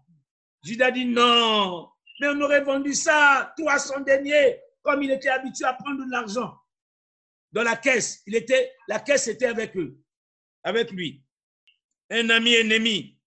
Judas 0.62 0.90
dit 0.90 1.05
non, 1.05 1.88
mais 2.20 2.29
on 2.29 2.40
aurait 2.40 2.62
vendu 2.62 2.94
ça, 2.94 3.53
tout 3.57 3.68
à 3.68 3.79
son 3.79 4.01
dernier, 4.01 4.61
comme 4.83 5.03
il 5.03 5.11
était 5.12 5.29
habitué 5.29 5.64
à 5.64 5.75
prendre 5.75 6.05
de 6.05 6.11
l'argent 6.11 6.59
dans 7.53 7.62
la 7.62 7.77
caisse. 7.77 8.22
Il 8.27 8.35
était, 8.35 8.72
la 8.88 8.99
caisse 9.01 9.29
était 9.29 9.46
avec 9.46 9.77
eux, 9.77 9.96
avec 10.62 10.90
lui. 10.90 11.22
Un 12.11 12.29
ami 12.31 12.55
ennemi, 12.55 13.20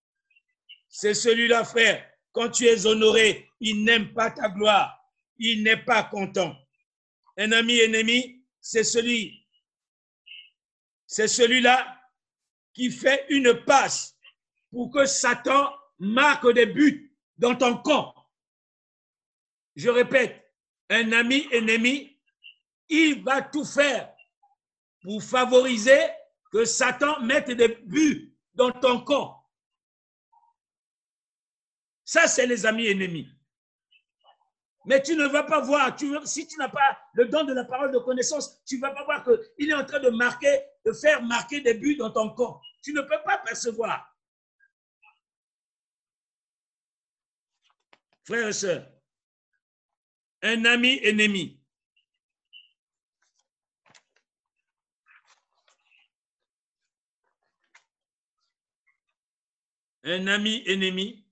c'est 0.89 1.13
celui-là, 1.13 1.63
frère. 1.63 2.08
Quand 2.31 2.49
tu 2.49 2.65
es 2.65 2.85
honoré, 2.85 3.49
il 3.59 3.83
n'aime 3.83 4.13
pas 4.13 4.31
ta 4.31 4.49
gloire. 4.49 4.95
Il 5.37 5.63
n'est 5.63 5.83
pas 5.83 6.03
content. 6.03 6.55
Un 7.37 7.51
ami 7.51 7.79
ennemi, 7.79 8.43
c'est 8.59 8.83
celui, 8.83 9.47
c'est 11.07 11.27
celui-là 11.27 11.97
qui 12.73 12.91
fait 12.91 13.25
une 13.29 13.53
passe 13.65 14.15
pour 14.69 14.91
que 14.91 15.05
Satan 15.05 15.73
marque 15.97 16.51
des 16.53 16.65
buts 16.65 17.15
dans 17.37 17.55
ton 17.55 17.77
camp. 17.77 18.13
Je 19.75 19.89
répète, 19.89 20.45
un 20.89 21.11
ami 21.13 21.47
ennemi, 21.51 22.17
il 22.89 23.23
va 23.23 23.41
tout 23.41 23.65
faire 23.65 24.13
pour 25.01 25.23
favoriser 25.23 25.99
que 26.51 26.65
Satan 26.65 27.21
mette 27.21 27.51
des 27.51 27.69
buts 27.85 28.35
dans 28.53 28.71
ton 28.71 29.01
camp. 29.01 29.38
Ça, 32.09 32.25
c'est 32.27 32.47
les 32.47 32.65
amis 32.65 32.87
ennemis. 32.87 33.29
Mais 34.85 34.99
tu 34.99 35.15
ne 35.15 35.27
vas 35.27 35.43
pas 35.43 35.59
voir, 35.59 35.95
si 36.25 36.47
tu 36.47 36.57
n'as 36.57 36.67
pas 36.67 36.99
le 37.13 37.27
don 37.27 37.43
de 37.43 37.53
la 37.53 37.63
parole 37.65 37.91
de 37.91 37.99
connaissance, 37.99 38.63
tu 38.65 38.77
ne 38.77 38.81
vas 38.81 38.89
pas 38.95 39.03
voir 39.03 39.23
qu'il 39.23 39.69
est 39.69 39.75
en 39.75 39.85
train 39.85 39.99
de 39.99 40.09
marquer, 40.09 40.59
de 40.83 40.91
faire 40.91 41.21
marquer 41.21 41.61
des 41.61 41.75
buts 41.75 41.97
dans 41.97 42.09
ton 42.09 42.31
corps. 42.33 42.63
Tu 42.81 42.93
ne 42.93 43.01
peux 43.01 43.21
pas 43.23 43.37
percevoir. 43.37 44.11
Frères 48.23 48.47
et 48.47 48.53
sœurs, 48.53 48.91
un 50.41 50.65
ami 50.65 50.99
ennemi. 51.03 51.63
Un 60.03 60.25
ami 60.25 60.63
ennemi. 60.65 61.28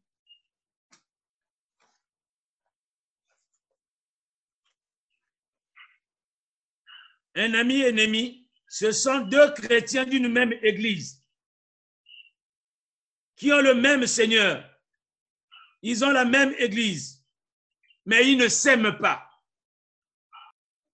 Un 7.38 7.54
ami 7.54 7.82
ennemi, 7.82 8.50
ce 8.68 8.92
sont 8.92 9.20
deux 9.20 9.54
chrétiens 9.54 10.06
d'une 10.06 10.28
même 10.28 10.54
église 10.62 11.24
qui 13.38 13.54
ont 13.54 13.62
le 13.62 13.76
même 13.76 14.06
Seigneur, 14.08 14.68
ils 15.84 16.04
ont 16.04 16.10
la 16.10 16.26
même 16.26 16.54
église, 16.58 17.24
mais 18.06 18.30
ils 18.30 18.38
ne 18.38 18.48
s'aiment 18.48 18.98
pas. 18.98 19.30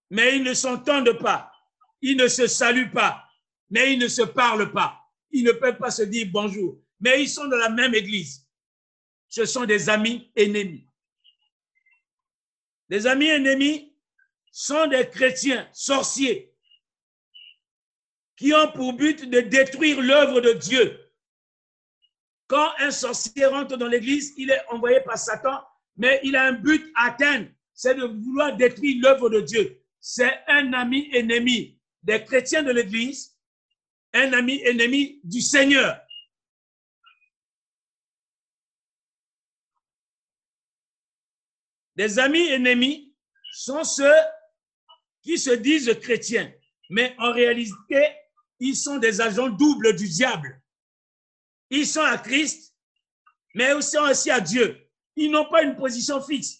Mais 0.10 0.36
ils 0.36 0.44
ne 0.44 0.54
s'entendent 0.54 1.18
pas. 1.20 1.52
Ils 2.02 2.18
ne 2.18 2.28
se 2.28 2.46
saluent 2.46 2.92
pas. 2.92 3.24
Mais 3.70 3.94
ils 3.94 4.00
ne 4.00 4.10
se 4.10 4.22
parlent 4.22 4.72
pas. 4.72 5.00
Ils 5.32 5.46
ne 5.46 5.54
peuvent 5.54 5.78
pas 5.78 5.90
se 5.90 6.04
dire 6.04 6.28
bonjour. 6.32 6.80
Mais 7.00 7.24
ils 7.24 7.30
sont 7.30 7.48
dans 7.48 7.58
la 7.58 7.70
même 7.70 7.96
église. 7.96 8.46
Ce 9.30 9.46
sont 9.46 9.66
des 9.66 9.90
amis 9.90 10.32
ennemis. 10.36 10.88
Les 12.90 13.08
amis 13.08 13.30
ennemis 13.30 13.93
sont 14.54 14.88
des 14.88 15.10
chrétiens 15.10 15.68
sorciers 15.74 16.54
qui 18.38 18.54
ont 18.54 18.72
pour 18.72 18.94
but 18.94 19.30
de 19.30 19.42
détruire 19.42 20.00
l'œuvre 20.00 20.40
de 20.40 20.54
Dieu 20.54 21.04
quand 22.54 22.72
un 22.78 22.92
sorcier 22.92 23.48
rentre 23.48 23.78
dans 23.78 23.88
l'église, 23.88 24.32
il 24.38 24.52
est 24.52 24.62
envoyé 24.70 25.02
par 25.02 25.18
Satan, 25.18 25.66
mais 25.98 26.20
il 26.24 26.36
a 26.36 26.44
un 26.44 26.52
but 26.52 26.92
à 26.96 27.08
atteindre, 27.08 27.48
c'est 27.74 27.96
de 27.96 28.04
vouloir 28.04 28.56
détruire 28.56 28.98
l'œuvre 29.02 29.28
de 29.28 29.42
Dieu. 29.42 29.82
C'est 30.00 30.40
un 30.48 30.72
ami 30.74 31.10
ennemi 31.14 31.80
des 32.04 32.24
chrétiens 32.24 32.62
de 32.62 32.72
l'église, 32.72 33.36
un 34.14 34.34
ami 34.34 34.62
ennemi 34.64 35.20
du 35.24 35.42
Seigneur. 35.42 36.00
Des 41.96 42.20
amis 42.20 42.50
ennemis 42.50 43.16
sont 43.52 43.84
ceux 43.84 44.14
qui 45.24 45.38
se 45.38 45.52
disent 45.52 45.98
chrétiens, 46.02 46.54
mais 46.90 47.16
en 47.18 47.32
réalité, 47.32 48.16
ils 48.60 48.76
sont 48.76 48.98
des 48.98 49.22
agents 49.22 49.50
doubles 49.50 49.96
du 49.96 50.08
diable. 50.08 50.62
Ils 51.70 51.88
sont 51.88 52.02
à 52.02 52.18
Christ, 52.18 52.76
mais 53.56 53.82
sont 53.82 54.04
aussi 54.10 54.30
à 54.30 54.40
Dieu. 54.40 54.88
Ils 55.16 55.32
n'ont 55.32 55.50
pas 55.50 55.64
une 55.64 55.76
position 55.76 56.22
fixe. 56.22 56.60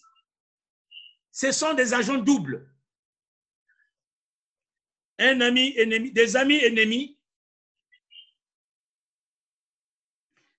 Ce 1.30 1.52
sont 1.52 1.74
des 1.74 1.92
agents 1.92 2.18
doubles. 2.18 2.70
Un 5.18 5.40
ami 5.40 5.76
ennemi, 5.76 6.10
des 6.10 6.36
amis 6.36 6.58
ennemis 6.58 7.18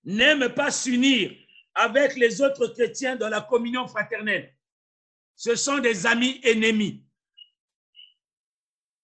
n'aiment 0.04 0.54
pas 0.54 0.70
s'unir 0.70 1.36
avec 1.74 2.16
les 2.16 2.40
autres 2.40 2.68
chrétiens 2.68 3.16
dans 3.16 3.28
la 3.28 3.42
communion 3.42 3.86
fraternelle. 3.86 4.54
Ce 5.34 5.54
sont 5.54 5.78
des 5.78 6.06
amis 6.06 6.40
ennemis. 6.42 7.05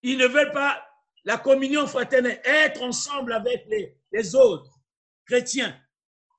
Ils 0.03 0.19
ne 0.19 0.27
veulent 0.27 0.53
pas 0.53 0.87
la 1.25 1.39
communion 1.39 1.87
fraternelle, 1.87 2.41
être 2.45 2.83
ensemble 2.83 3.33
avec 3.33 3.65
les, 3.69 3.97
les 4.11 4.35
autres 4.35 4.81
chrétiens, 5.27 5.81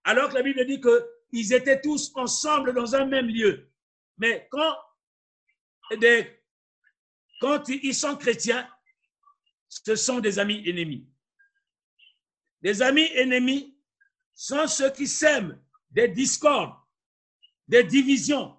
alors 0.04 0.30
que 0.30 0.36
la 0.36 0.44
Bible 0.44 0.66
dit 0.66 0.82
qu'ils 0.82 1.54
étaient 1.54 1.80
tous 1.80 2.12
ensemble 2.16 2.74
dans 2.74 2.96
un 2.96 3.06
même 3.06 3.28
lieu. 3.28 3.72
Mais 4.18 4.48
quand, 4.52 4.76
quand 7.40 7.70
ils 7.70 7.96
sont 7.96 8.18
chrétiens, 8.18 8.70
ce 9.70 9.96
sont 9.96 10.20
des 10.20 10.38
amis 10.38 10.62
ennemis. 10.68 11.08
Des 12.62 12.82
amis 12.82 13.10
ennemis 13.16 13.78
sont 14.34 14.68
ceux 14.68 14.92
qui 14.92 15.08
sèment 15.08 15.60
des 15.92 16.08
discordes, 16.08 16.76
des 17.68 17.84
divisions 17.84 18.58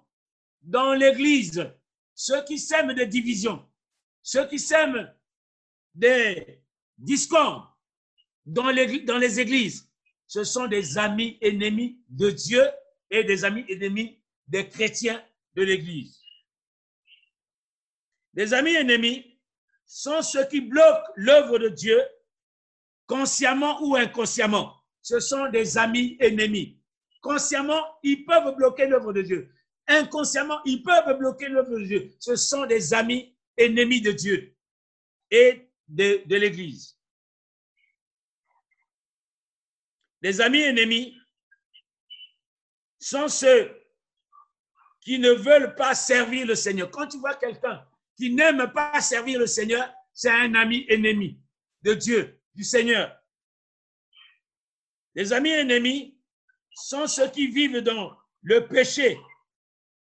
dans 0.61 0.93
l'Église, 0.93 1.71
ceux 2.13 2.43
qui 2.45 2.57
sèment 2.57 2.93
des 2.93 3.05
divisions, 3.05 3.67
ceux 4.25 4.47
qui 4.47 4.57
sèment 4.57 5.13
des 5.93 6.59
discordes 6.97 7.63
dans 8.43 8.71
les, 8.71 9.39
églises, 9.39 9.87
ce 10.25 10.43
sont 10.43 10.65
des 10.65 10.97
amis 10.97 11.37
ennemis 11.41 12.01
de 12.09 12.31
Dieu 12.31 12.63
et 13.11 13.23
des 13.23 13.45
amis 13.45 13.63
ennemis 13.69 14.19
des 14.47 14.67
chrétiens 14.67 15.23
de 15.53 15.61
l'Église. 15.61 16.19
Les 18.33 18.51
amis 18.55 18.73
ennemis 18.73 19.39
sont 19.85 20.23
ceux 20.23 20.47
qui 20.47 20.59
bloquent 20.59 21.11
l'œuvre 21.15 21.59
de 21.59 21.69
Dieu 21.69 22.01
consciemment 23.05 23.79
ou 23.83 23.95
inconsciemment. 23.95 24.73
Ce 25.03 25.19
sont 25.19 25.49
des 25.51 25.77
amis 25.77 26.17
ennemis. 26.19 26.81
Consciemment, 27.21 27.99
ils 28.01 28.25
peuvent 28.25 28.55
bloquer 28.55 28.87
l'œuvre 28.87 29.13
de 29.13 29.21
Dieu. 29.21 29.53
Inconsciemment, 29.87 30.61
ils 30.65 30.81
peuvent 30.81 31.15
bloquer 31.19 31.47
l'œuvre 31.47 31.77
de 31.77 31.85
Dieu. 31.85 32.11
Ce 32.19 32.35
sont 32.35 32.65
des 32.65 32.91
amis 32.91 33.34
ennemis 33.57 34.01
de 34.01 34.11
Dieu 34.11 34.55
et 35.31 35.69
de, 35.87 36.21
de 36.25 36.35
l'Église. 36.35 36.97
Les 40.21 40.41
amis 40.41 40.61
ennemis 40.61 41.17
sont 42.99 43.27
ceux 43.27 43.79
qui 45.01 45.19
ne 45.19 45.31
veulent 45.31 45.75
pas 45.75 45.93
servir 45.93 46.47
le 46.47 46.55
Seigneur. 46.55 46.89
Quand 46.89 47.07
tu 47.07 47.19
vois 47.19 47.35
quelqu'un 47.35 47.87
qui 48.17 48.33
n'aime 48.33 48.71
pas 48.73 48.99
servir 49.01 49.39
le 49.39 49.47
Seigneur, 49.47 49.93
c'est 50.13 50.31
un 50.31 50.55
ami 50.55 50.85
ennemi 50.89 51.39
de 51.83 51.93
Dieu, 51.93 52.41
du 52.55 52.63
Seigneur. 52.63 53.15
Les 55.13 55.31
amis 55.31 55.51
ennemis 55.51 56.19
sont 56.73 57.07
ceux 57.07 57.29
qui 57.29 57.47
vivent 57.47 57.81
dans 57.81 58.17
le 58.41 58.67
péché 58.67 59.17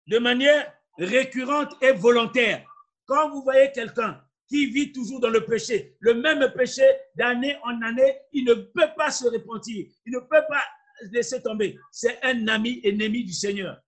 de 0.06 0.18
manière 0.18 0.74
récurrente 0.98 1.74
et 1.80 1.92
volontaire. 1.92 2.67
Quand 3.08 3.30
vous 3.30 3.42
voyez 3.42 3.72
quelqu'un 3.72 4.22
qui 4.46 4.66
vit 4.66 4.92
toujours 4.92 5.18
dans 5.18 5.30
le 5.30 5.44
péché, 5.44 5.96
le 6.00 6.14
même 6.14 6.52
péché 6.54 6.84
d'année 7.16 7.56
en 7.64 7.80
année, 7.80 8.18
il 8.32 8.44
ne 8.44 8.52
peut 8.54 8.90
pas 8.96 9.10
se 9.10 9.26
repentir, 9.26 9.86
il 10.04 10.12
ne 10.12 10.20
peut 10.20 10.44
pas 10.48 10.62
laisser 11.10 11.42
tomber. 11.42 11.78
C'est 11.90 12.22
un 12.22 12.46
ami 12.48 12.80
ennemi 12.84 13.24
du 13.24 13.32
Seigneur. 13.32 13.80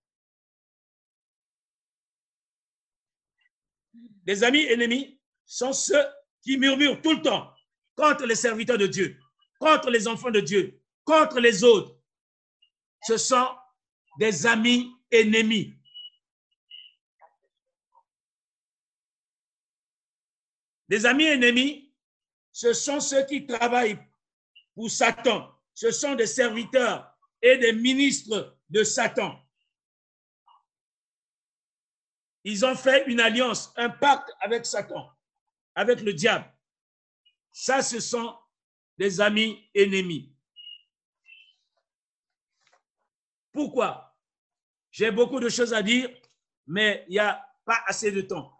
Les 4.25 4.43
amis 4.43 4.65
ennemis 4.65 5.19
sont 5.45 5.73
ceux 5.73 6.03
qui 6.41 6.57
murmurent 6.57 7.01
tout 7.01 7.13
le 7.13 7.21
temps 7.21 7.53
contre 7.95 8.25
les 8.25 8.35
serviteurs 8.35 8.77
de 8.77 8.87
Dieu, 8.87 9.19
contre 9.59 9.91
les 9.91 10.07
enfants 10.07 10.31
de 10.31 10.39
Dieu, 10.39 10.81
contre 11.03 11.39
les 11.39 11.63
autres. 11.63 11.95
Ce 13.03 13.17
sont 13.17 13.49
des 14.19 14.47
amis 14.47 14.91
ennemis. 15.11 15.75
Les 20.91 21.05
amis 21.05 21.23
ennemis, 21.23 21.89
ce 22.51 22.73
sont 22.73 22.99
ceux 22.99 23.25
qui 23.25 23.47
travaillent 23.47 23.97
pour 24.75 24.91
Satan. 24.91 25.57
Ce 25.73 25.89
sont 25.89 26.15
des 26.15 26.27
serviteurs 26.27 27.17
et 27.41 27.57
des 27.57 27.71
ministres 27.71 28.57
de 28.69 28.83
Satan. 28.83 29.41
Ils 32.43 32.65
ont 32.65 32.75
fait 32.75 33.05
une 33.07 33.21
alliance, 33.21 33.71
un 33.77 33.89
pacte 33.89 34.33
avec 34.41 34.65
Satan, 34.65 35.09
avec 35.75 36.01
le 36.01 36.11
diable. 36.11 36.53
Ça, 37.53 37.81
ce 37.81 38.01
sont 38.01 38.37
des 38.97 39.21
amis 39.21 39.65
ennemis. 39.73 40.35
Pourquoi? 43.53 44.13
J'ai 44.91 45.09
beaucoup 45.09 45.39
de 45.39 45.47
choses 45.47 45.73
à 45.73 45.81
dire, 45.81 46.09
mais 46.67 47.05
il 47.07 47.11
n'y 47.11 47.19
a 47.19 47.49
pas 47.63 47.81
assez 47.85 48.11
de 48.11 48.19
temps. 48.19 48.53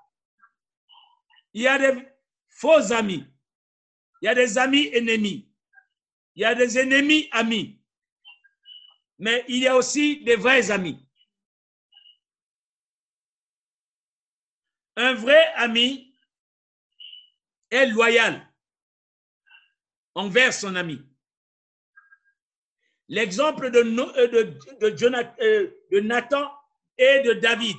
Il 1.53 1.63
y 1.63 1.67
a 1.67 1.77
des 1.77 2.07
faux 2.51 2.91
amis. 2.91 3.25
Il 4.21 4.25
y 4.25 4.27
a 4.27 4.35
des 4.35 4.57
amis 4.57 4.89
ennemis. 4.93 5.51
Il 6.35 6.41
y 6.41 6.45
a 6.45 6.53
des 6.53 6.77
ennemis 6.77 7.27
amis. 7.31 7.81
Mais 9.17 9.43
il 9.47 9.57
y 9.57 9.67
a 9.67 9.75
aussi 9.75 10.23
des 10.23 10.35
vrais 10.35 10.71
amis. 10.71 11.05
Un 14.95 15.13
vrai 15.13 15.51
ami 15.55 16.15
est 17.69 17.87
loyal 17.87 18.47
envers 20.15 20.53
son 20.53 20.75
ami. 20.75 21.01
L'exemple 23.07 23.71
de, 23.71 23.79
euh, 23.79 24.27
de, 24.27 24.59
euh, 25.41 25.85
de, 25.91 25.99
Nathan 25.99 26.49
et 26.97 27.21
de 27.21 27.33
David. 27.33 27.75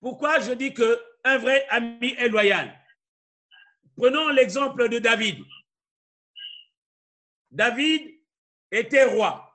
Pourquoi 0.00 0.40
je 0.40 0.52
dis 0.52 0.74
que 0.74 1.00
un 1.24 1.38
vrai 1.38 1.66
ami 1.68 2.14
est 2.18 2.28
loyal? 2.28 2.81
Prenons 3.96 4.30
l'exemple 4.30 4.88
de 4.88 4.98
David. 4.98 5.44
David 7.50 8.18
était 8.70 9.04
roi. 9.04 9.48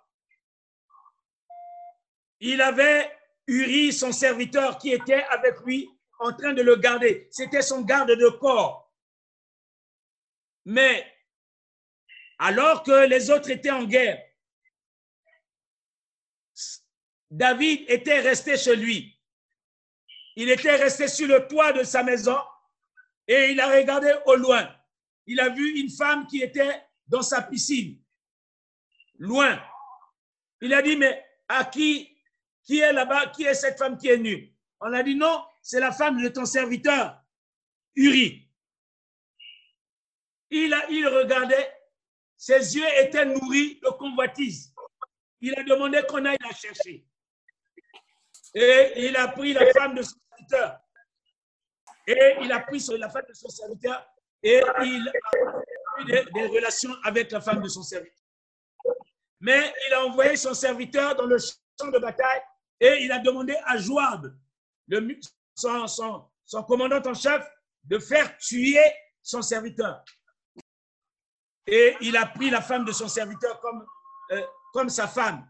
Il 2.39 2.61
avait 2.61 3.11
Uri, 3.47 3.91
son 3.91 4.11
serviteur, 4.11 4.77
qui 4.77 4.91
était 4.91 5.23
avec 5.23 5.59
lui 5.61 5.89
en 6.19 6.33
train 6.33 6.53
de 6.53 6.61
le 6.61 6.75
garder. 6.75 7.27
C'était 7.31 7.61
son 7.61 7.81
garde 7.81 8.11
de 8.11 8.29
corps. 8.29 8.93
Mais 10.65 11.11
alors 12.37 12.83
que 12.83 13.07
les 13.07 13.31
autres 13.31 13.49
étaient 13.49 13.71
en 13.71 13.85
guerre, 13.85 14.21
David 17.31 17.85
était 17.89 18.19
resté 18.19 18.57
chez 18.57 18.75
lui. 18.75 19.19
Il 20.35 20.49
était 20.49 20.75
resté 20.75 21.07
sur 21.07 21.27
le 21.27 21.47
toit 21.47 21.73
de 21.73 21.83
sa 21.83 22.03
maison 22.03 22.37
et 23.27 23.51
il 23.51 23.59
a 23.59 23.67
regardé 23.67 24.13
au 24.25 24.35
loin. 24.35 24.73
Il 25.25 25.39
a 25.39 25.49
vu 25.49 25.79
une 25.79 25.89
femme 25.89 26.25
qui 26.27 26.41
était 26.41 26.83
dans 27.07 27.21
sa 27.21 27.41
piscine, 27.41 28.01
loin. 29.17 29.61
Il 30.61 30.73
a 30.73 30.81
dit, 30.81 30.95
mais 30.95 31.25
à 31.47 31.65
qui, 31.65 32.17
qui 32.63 32.79
est 32.79 32.93
là-bas, 32.93 33.27
qui 33.27 33.43
est 33.43 33.53
cette 33.53 33.77
femme 33.77 33.97
qui 33.97 34.07
est 34.07 34.17
nue? 34.17 34.53
On 34.79 34.93
a 34.93 35.03
dit, 35.03 35.15
non, 35.15 35.43
c'est 35.61 35.79
la 35.79 35.91
femme 35.91 36.21
de 36.21 36.29
ton 36.29 36.45
serviteur, 36.45 37.21
Uri. 37.95 38.49
Il, 40.49 40.73
a, 40.73 40.89
il 40.89 41.07
regardait, 41.07 41.73
ses 42.37 42.75
yeux 42.77 42.87
étaient 42.99 43.25
nourris 43.25 43.79
de 43.83 43.89
convoitise. 43.89 44.73
Il 45.41 45.57
a 45.59 45.63
demandé 45.63 46.01
qu'on 46.07 46.23
aille 46.25 46.37
la 46.41 46.55
chercher. 46.55 47.05
Et 48.53 48.93
il 49.07 49.15
a 49.17 49.27
pris 49.27 49.53
la 49.53 49.71
femme 49.73 49.95
de 49.95 50.03
son 50.03 50.15
serviteur. 50.29 50.79
Et 52.07 52.37
il 52.41 52.51
a 52.53 52.61
pris 52.61 52.79
la 52.97 53.09
femme 53.09 53.25
de 53.27 53.33
son 53.33 53.49
serviteur 53.49 54.07
et 54.41 54.61
il 54.81 55.09
a 55.09 55.99
eu 55.99 56.05
des, 56.05 56.47
relations 56.47 56.95
avec 57.03 57.31
la 57.31 57.41
femme 57.41 57.61
de 57.61 57.67
son 57.67 57.83
serviteur. 57.83 58.23
Mais 59.41 59.73
il 59.87 59.93
a 59.93 60.05
envoyé 60.05 60.37
son 60.37 60.53
serviteur 60.53 61.15
dans 61.15 61.25
le 61.25 61.37
champ 61.37 61.91
de 61.91 61.99
bataille 61.99 62.41
et 62.79 63.03
il 63.03 63.11
a 63.11 63.19
demandé 63.19 63.55
à 63.65 63.77
Joab, 63.77 64.33
son, 65.53 66.63
commandant 66.65 67.01
en 67.05 67.13
chef 67.13 67.45
de 67.83 67.99
faire 67.99 68.37
tuer 68.37 68.81
son 69.21 69.41
serviteur. 69.41 70.03
Et 71.65 71.97
il 71.99 72.15
a 72.15 72.25
pris 72.25 72.49
la 72.49 72.61
femme 72.61 72.85
de 72.85 72.93
son 72.93 73.09
serviteur 73.09 73.59
comme, 73.59 73.85
euh, 74.31 74.41
comme 74.71 74.89
sa 74.89 75.07
femme. 75.07 75.45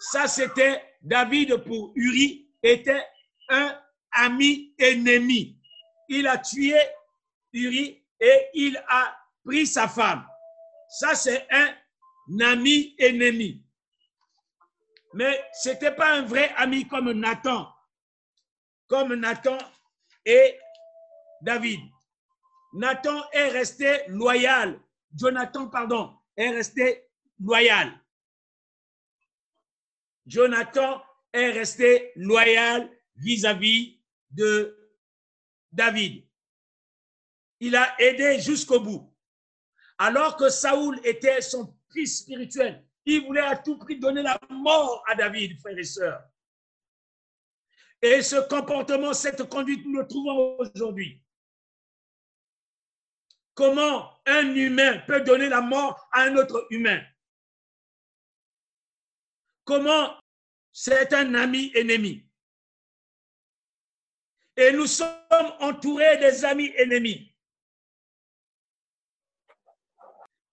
Ça, 0.00 0.26
c'était 0.26 0.82
David 1.00 1.56
pour 1.58 1.92
Uri, 1.94 2.50
était 2.62 3.06
un 3.48 3.78
ami 4.12 4.74
ennemi. 4.78 5.58
Il 6.08 6.26
a 6.26 6.38
tué 6.38 6.78
Uri 7.52 8.02
et 8.20 8.48
il 8.54 8.76
a 8.88 9.16
pris 9.44 9.66
sa 9.66 9.88
femme. 9.88 10.26
Ça, 10.88 11.14
c'est 11.14 11.46
un 11.50 11.74
ami 12.40 12.94
ennemi. 12.98 13.62
Mais 15.14 15.44
ce 15.62 15.70
n'était 15.70 15.94
pas 15.94 16.14
un 16.14 16.22
vrai 16.22 16.52
ami 16.56 16.86
comme 16.86 17.10
Nathan 17.12 17.72
comme 18.88 19.14
Nathan 19.14 19.58
et 20.24 20.58
David. 21.42 21.80
Nathan 22.74 23.22
est 23.32 23.48
resté 23.48 24.06
loyal. 24.08 24.80
Jonathan, 25.14 25.68
pardon, 25.68 26.16
est 26.36 26.50
resté 26.50 27.08
loyal. 27.40 27.92
Jonathan 30.26 31.02
est 31.32 31.50
resté 31.50 32.12
loyal 32.16 32.90
vis-à-vis 33.16 33.95
de 34.36 34.92
David. 35.72 36.24
Il 37.60 37.74
a 37.74 38.00
aidé 38.00 38.38
jusqu'au 38.38 38.80
bout. 38.80 39.12
Alors 39.98 40.36
que 40.36 40.50
Saoul 40.50 41.00
était 41.04 41.40
son 41.40 41.74
fils 41.90 42.20
spirituel, 42.20 42.86
il 43.06 43.24
voulait 43.24 43.40
à 43.40 43.56
tout 43.56 43.78
prix 43.78 43.98
donner 43.98 44.22
la 44.22 44.38
mort 44.50 45.02
à 45.08 45.14
David, 45.14 45.58
frères 45.60 45.78
et 45.78 45.84
sœurs. 45.84 46.22
Et 48.02 48.20
ce 48.20 48.46
comportement, 48.48 49.14
cette 49.14 49.48
conduite, 49.48 49.86
nous 49.86 49.98
le 49.98 50.06
trouvons 50.06 50.58
aujourd'hui. 50.58 51.22
Comment 53.54 54.20
un 54.26 54.54
humain 54.54 54.98
peut 55.06 55.22
donner 55.22 55.48
la 55.48 55.62
mort 55.62 56.08
à 56.12 56.24
un 56.24 56.36
autre 56.36 56.66
humain? 56.68 57.02
Comment 59.64 60.14
c'est 60.72 61.14
un 61.14 61.34
ami 61.34 61.72
ennemi? 61.74 62.25
Et 64.56 64.72
nous 64.72 64.86
sommes 64.86 65.52
entourés 65.60 66.16
des 66.18 66.44
amis 66.44 66.72
ennemis. 66.76 67.32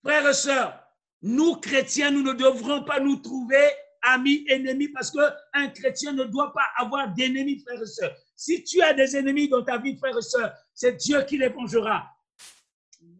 Frères 0.03 0.27
et 0.27 0.33
sœurs, 0.33 0.83
nous 1.21 1.55
chrétiens, 1.55 2.11
nous 2.11 2.23
ne 2.23 2.33
devrons 2.33 2.83
pas 2.83 2.99
nous 2.99 3.15
trouver 3.15 3.65
amis, 4.01 4.43
ennemis, 4.49 4.89
parce 4.89 5.09
qu'un 5.09 5.69
chrétien 5.69 6.11
ne 6.11 6.25
doit 6.25 6.51
pas 6.51 6.65
avoir 6.75 7.13
d'ennemis, 7.13 7.59
frères 7.59 7.81
et 7.81 7.85
sœurs. 7.85 8.13
Si 8.35 8.63
tu 8.65 8.81
as 8.81 8.93
des 8.93 9.15
ennemis 9.15 9.47
dans 9.47 9.63
ta 9.63 9.77
vie, 9.77 9.97
frères 9.97 10.17
et 10.17 10.21
sœurs, 10.21 10.53
c'est 10.73 10.97
Dieu 10.97 11.23
qui 11.23 11.37
les 11.37 11.47
vengera. 11.47 12.09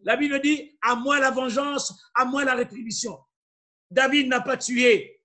La 0.02 0.16
Bible 0.16 0.38
dit, 0.40 0.76
à 0.82 0.94
moi 0.94 1.18
la 1.18 1.30
vengeance, 1.30 1.94
à 2.14 2.26
moi 2.26 2.44
la 2.44 2.54
rétribution. 2.54 3.18
David 3.90 4.28
n'a 4.28 4.42
pas 4.42 4.58
tué. 4.58 5.22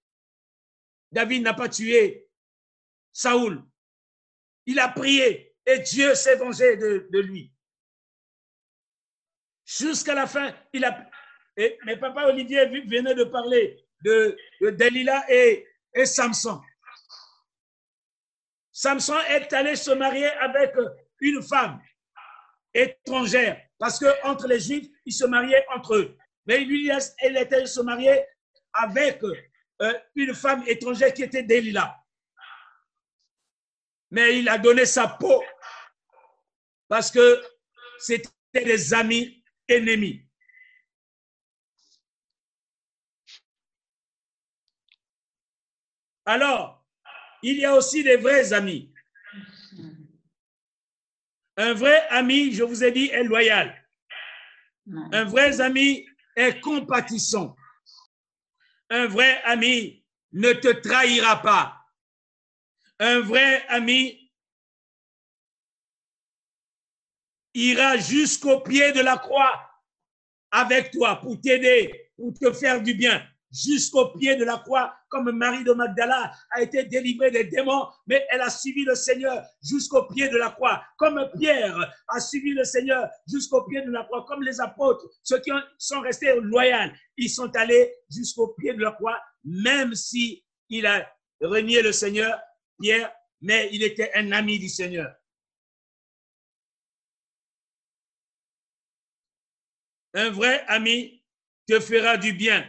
David 1.12 1.44
n'a 1.44 1.54
pas 1.54 1.68
tué 1.68 2.30
Saoul. 3.12 3.62
Il 4.66 4.80
a 4.80 4.88
prié 4.88 5.49
et 5.70 5.80
Dieu 5.80 6.16
s'est 6.16 6.36
vengé 6.36 6.78
de, 6.78 7.20
lui. 7.20 7.52
Jusqu'à 9.66 10.16
la 10.16 10.26
fin, 10.26 10.54
il 10.74 10.84
a. 10.84 11.10
Et, 11.56 11.78
papa 12.00 12.26
Olivier 12.26 12.66
venait 12.66 13.14
de 13.14 13.26
parler 13.26 13.86
de, 14.04 14.36
de 14.62 14.70
Delilah 14.72 15.26
et, 15.30 15.66
Samson. 16.06 16.62
Samson 18.72 19.20
est 19.30 19.52
allé 19.54 19.76
se 19.76 19.92
marier 19.92 20.28
avec 20.28 20.74
une 21.20 21.44
femme 21.44 21.82
étrangère 22.74 23.62
parce 23.78 24.00
que 24.00 24.26
entre 24.26 24.48
les 24.48 24.60
Juifs, 24.60 24.88
ils 25.06 25.14
se 25.14 25.26
mariaient 25.26 25.66
entre 25.76 25.96
eux. 25.96 26.18
Mais 26.46 26.60
lui, 26.60 26.90
elle 27.20 27.38
était 27.38 27.66
se 27.66 27.82
marier 27.82 28.24
avec 28.74 29.22
euh, 29.82 30.00
une 30.16 30.34
femme 30.34 30.64
étrangère 30.68 31.14
qui 31.14 31.24
était 31.24 31.44
Delilah. 31.44 31.96
Mais 34.12 34.40
il 34.40 34.50
a 34.50 34.58
donné 34.58 34.86
sa 34.86 35.08
peau 35.08 35.44
parce 36.90 37.12
que 37.12 37.42
c'était 38.00 38.30
des 38.54 38.94
amis 38.94 39.44
ennemis. 39.68 40.26
Alors, 46.26 46.86
il 47.42 47.58
y 47.58 47.66
a 47.66 47.74
aussi 47.76 48.04
des 48.04 48.18
vrais 48.18 48.52
amis. 48.54 48.92
Un 51.58 51.74
vrai 51.74 52.08
ami, 52.10 52.52
je 52.52 52.64
vous 52.64 52.84
ai 52.84 52.92
dit, 52.92 53.08
est 53.08 53.24
loyal. 53.24 53.88
Un 55.12 55.26
vrai 55.26 55.62
ami 55.62 56.08
est 56.36 56.60
compatissant. 56.60 57.56
Un 58.90 59.08
vrai 59.08 59.42
ami 59.44 60.04
ne 60.32 60.54
te 60.54 60.70
trahira 60.70 61.42
pas. 61.42 61.86
Un 63.00 63.20
vrai 63.22 63.66
ami 63.68 64.19
ira 67.54 67.98
jusqu'au 67.98 68.62
pied 68.62 68.92
de 68.92 69.02
la 69.02 69.18
croix 69.18 69.70
avec 70.52 70.92
toi 70.92 71.16
pour 71.18 71.40
t'aider, 71.42 72.12
pour 72.16 72.34
te 72.34 72.52
faire 72.54 72.82
du 72.82 72.94
bien, 72.94 73.22
jusqu'au 73.52 74.14
pied 74.18 74.36
de 74.36 74.44
la 74.44 74.58
croix, 74.58 74.94
comme 75.08 75.32
Marie 75.32 75.64
de 75.64 75.74
Magdala 75.74 76.32
a 76.52 76.62
été 76.62 76.84
délivrée 76.84 77.32
des 77.32 77.46
démons, 77.46 77.88
mais 78.08 78.26
elle 78.30 78.42
a 78.42 78.50
suivi 78.50 78.84
le 78.84 78.96
Seigneur 78.96 79.44
jusqu'au 79.64 80.04
pied 80.08 80.30
de 80.30 80.38
la 80.38 80.52
croix, 80.52 80.84
comme 80.98 81.28
Pierre 81.38 81.76
a 82.08 82.20
suivi 82.20 82.52
le 82.52 82.64
Seigneur 82.64 83.10
jusqu'au 83.28 83.64
pied 83.64 83.82
de 83.82 83.92
la 83.92 84.04
croix, 84.04 84.26
comme 84.28 84.44
les 84.44 84.60
apôtres, 84.62 85.06
ceux 85.24 85.40
qui 85.40 85.52
sont 85.78 86.02
restés 86.02 86.36
loyaux, 86.42 86.92
ils 87.18 87.30
sont 87.30 87.56
allés 87.56 87.92
jusqu'au 88.10 88.50
pied 88.60 88.74
de 88.74 88.82
la 88.82 88.92
croix, 88.92 89.20
même 89.44 89.96
si 89.96 90.44
il 90.70 90.86
a 90.86 91.08
renié 91.42 91.82
le 91.82 91.92
Seigneur, 91.92 92.40
Pierre, 92.80 93.12
mais 93.42 93.70
il 93.72 93.84
était 93.84 94.12
un 94.16 94.32
ami 94.32 94.60
du 94.60 94.70
Seigneur. 94.70 95.12
Un 100.14 100.30
vrai 100.32 100.64
ami 100.68 101.24
te 101.68 101.80
fera 101.80 102.18
du 102.18 102.34
bien. 102.34 102.68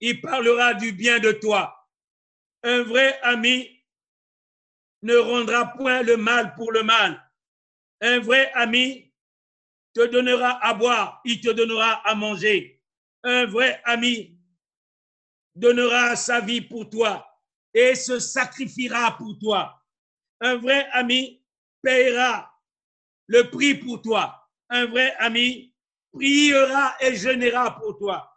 Il 0.00 0.20
parlera 0.20 0.74
du 0.74 0.92
bien 0.92 1.18
de 1.18 1.32
toi. 1.32 1.88
Un 2.62 2.82
vrai 2.82 3.18
ami 3.22 3.84
ne 5.02 5.16
rendra 5.16 5.72
point 5.72 6.02
le 6.02 6.16
mal 6.16 6.54
pour 6.54 6.72
le 6.72 6.82
mal. 6.82 7.20
Un 8.00 8.20
vrai 8.20 8.50
ami 8.54 9.12
te 9.94 10.06
donnera 10.06 10.64
à 10.64 10.74
boire, 10.74 11.20
il 11.24 11.40
te 11.40 11.50
donnera 11.50 12.06
à 12.08 12.14
manger. 12.14 12.82
Un 13.24 13.46
vrai 13.46 13.80
ami 13.84 14.38
donnera 15.54 16.16
sa 16.16 16.40
vie 16.40 16.60
pour 16.60 16.88
toi 16.90 17.26
et 17.74 17.94
se 17.94 18.18
sacrifiera 18.18 19.16
pour 19.16 19.38
toi. 19.38 19.82
Un 20.40 20.56
vrai 20.56 20.88
ami 20.92 21.42
payera 21.82 22.52
le 23.26 23.50
prix 23.50 23.74
pour 23.74 24.02
toi. 24.02 24.48
Un 24.68 24.86
vrai 24.86 25.14
ami 25.18 25.71
priera 26.12 26.96
et 27.00 27.16
jeûnera 27.16 27.78
pour 27.78 27.98
toi. 27.98 28.28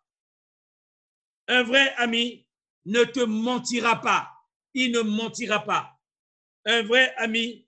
Un 1.48 1.64
vrai 1.64 1.94
ami 1.98 2.48
ne 2.86 3.04
te 3.04 3.20
mentira 3.22 4.02
pas. 4.02 4.32
Il 4.74 4.92
ne 4.92 5.02
mentira 5.02 5.64
pas. 5.64 5.92
Un 6.66 6.84
vrai 6.84 7.14
ami 7.18 7.68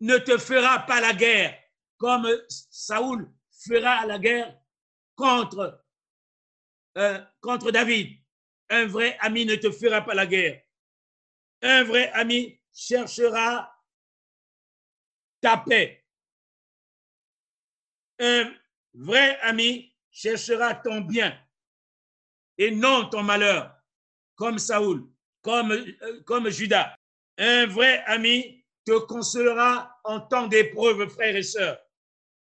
ne 0.00 0.18
te 0.18 0.38
fera 0.38 0.80
pas 0.80 1.00
la 1.00 1.12
guerre 1.12 1.58
comme 1.96 2.28
Saoul 2.48 3.30
fera 3.50 4.06
la 4.06 4.18
guerre 4.18 4.56
contre, 5.16 5.84
euh, 6.96 7.20
David. 7.72 8.18
Un 8.70 8.86
vrai 8.86 9.16
ami 9.20 9.44
ne 9.44 9.56
te 9.56 9.70
fera 9.70 10.02
pas 10.02 10.14
la 10.14 10.26
guerre. 10.26 10.62
Un 11.62 11.84
vrai 11.84 12.10
ami 12.12 12.60
cherchera 12.72 13.74
ta 15.40 15.56
paix. 15.56 16.04
Un 18.20 18.52
vrai 18.94 19.38
ami 19.42 19.92
cherchera 20.10 20.74
ton 20.74 21.00
bien 21.00 21.36
et 22.58 22.70
non 22.70 23.08
ton 23.08 23.22
malheur, 23.22 23.72
comme 24.34 24.58
Saoul, 24.58 25.06
comme, 25.42 25.72
euh, 25.72 26.22
comme 26.24 26.50
Judas? 26.50 26.94
Un 27.38 27.66
vrai 27.66 28.02
ami 28.06 28.64
te 28.84 28.98
consolera 28.98 29.96
en 30.04 30.20
temps 30.20 30.48
d'épreuve, 30.48 31.08
frères 31.08 31.36
et 31.36 31.42
sœurs. 31.42 31.78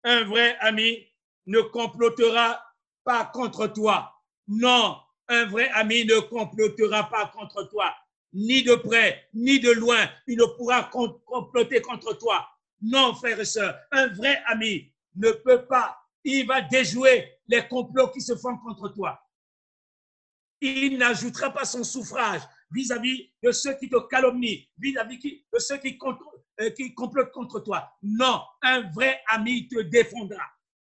Un 0.05 0.25
vrai 0.25 0.57
ami 0.61 1.07
ne 1.47 1.61
complotera 1.61 2.63
pas 3.05 3.27
contre 3.27 3.67
toi. 3.67 4.13
Non, 4.49 4.97
un 5.29 5.47
vrai 5.47 5.69
ami 5.71 6.05
ne 6.05 6.21
complotera 6.21 7.11
pas 7.11 7.27
contre 7.27 7.65
toi, 7.65 7.95
ni 8.33 8.63
de 8.63 8.75
près, 8.77 9.29
ni 9.35 9.61
de 9.61 9.73
loin. 9.73 10.09
Il 10.27 10.39
ne 10.39 10.45
pourra 10.57 10.85
comploter 10.85 11.81
contre 11.83 12.15
toi. 12.15 12.49
Non, 12.81 13.15
frères 13.15 13.41
et 13.41 13.45
sœurs, 13.45 13.77
un 13.91 14.09
vrai 14.09 14.41
ami 14.47 14.93
ne 15.17 15.31
peut 15.33 15.67
pas 15.67 15.99
il 16.27 16.45
va 16.45 16.61
déjouer 16.61 17.39
les 17.47 17.67
complots 17.69 18.11
qui 18.11 18.21
se 18.21 18.37
font 18.37 18.59
contre 18.59 18.89
toi. 18.89 19.19
Il 20.61 20.99
n'ajoutera 20.99 21.53
pas 21.53 21.65
son 21.65 21.85
suffrage 21.85 22.43
vis-à-vis 22.71 23.33
de 23.43 23.53
ceux 23.53 23.79
qui 23.79 23.89
te 23.89 23.97
calomnient, 24.09 24.67
vis-à-vis 24.77 25.19
de 25.53 25.59
ceux 25.59 25.79
qui, 25.79 25.97
euh, 26.61 26.71
qui 26.71 26.93
complotent 26.95 27.31
contre 27.31 27.61
toi. 27.61 27.89
Non, 28.03 28.43
un 28.63 28.91
vrai 28.91 29.23
ami 29.29 29.69
te 29.69 29.81
défendra 29.83 30.43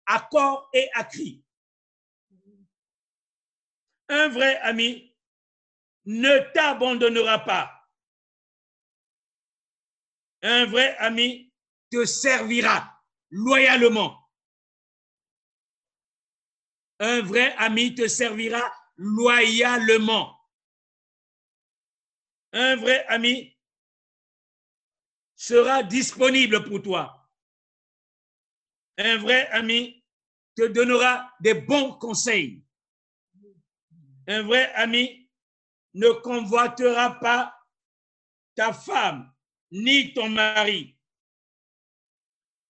à 0.05 0.19
corps 0.31 0.69
et 0.71 0.87
à 0.93 1.03
cri. 1.03 1.43
Un 4.09 4.27
vrai 4.27 4.59
ami 4.59 5.15
ne 6.05 6.53
t'abandonnera 6.53 7.39
pas. 7.39 7.71
Un 10.43 10.65
vrai 10.65 10.95
ami 10.97 11.51
te 11.89 12.05
servira 12.05 13.01
loyalement. 13.31 14.22
Un 17.03 17.21
vrai 17.21 17.53
ami 17.57 17.93
te 17.93 18.07
servira 18.07 18.61
loyalement. 18.95 20.39
Un 22.53 22.77
vrai 22.77 23.05
ami 23.09 23.57
sera 25.35 25.83
disponible 25.83 26.63
pour 26.63 26.81
toi. 26.81 27.29
Un 28.97 29.17
vrai 29.17 29.49
ami 29.49 30.01
te 30.55 30.65
donnera 30.67 31.29
des 31.41 31.55
bons 31.55 31.91
conseils. 31.97 32.63
Un 34.25 34.43
vrai 34.43 34.71
ami 34.75 35.29
ne 35.95 36.09
convoitera 36.21 37.19
pas 37.19 37.53
ta 38.55 38.71
femme 38.71 39.29
ni 39.71 40.13
ton 40.13 40.29
mari 40.29 40.97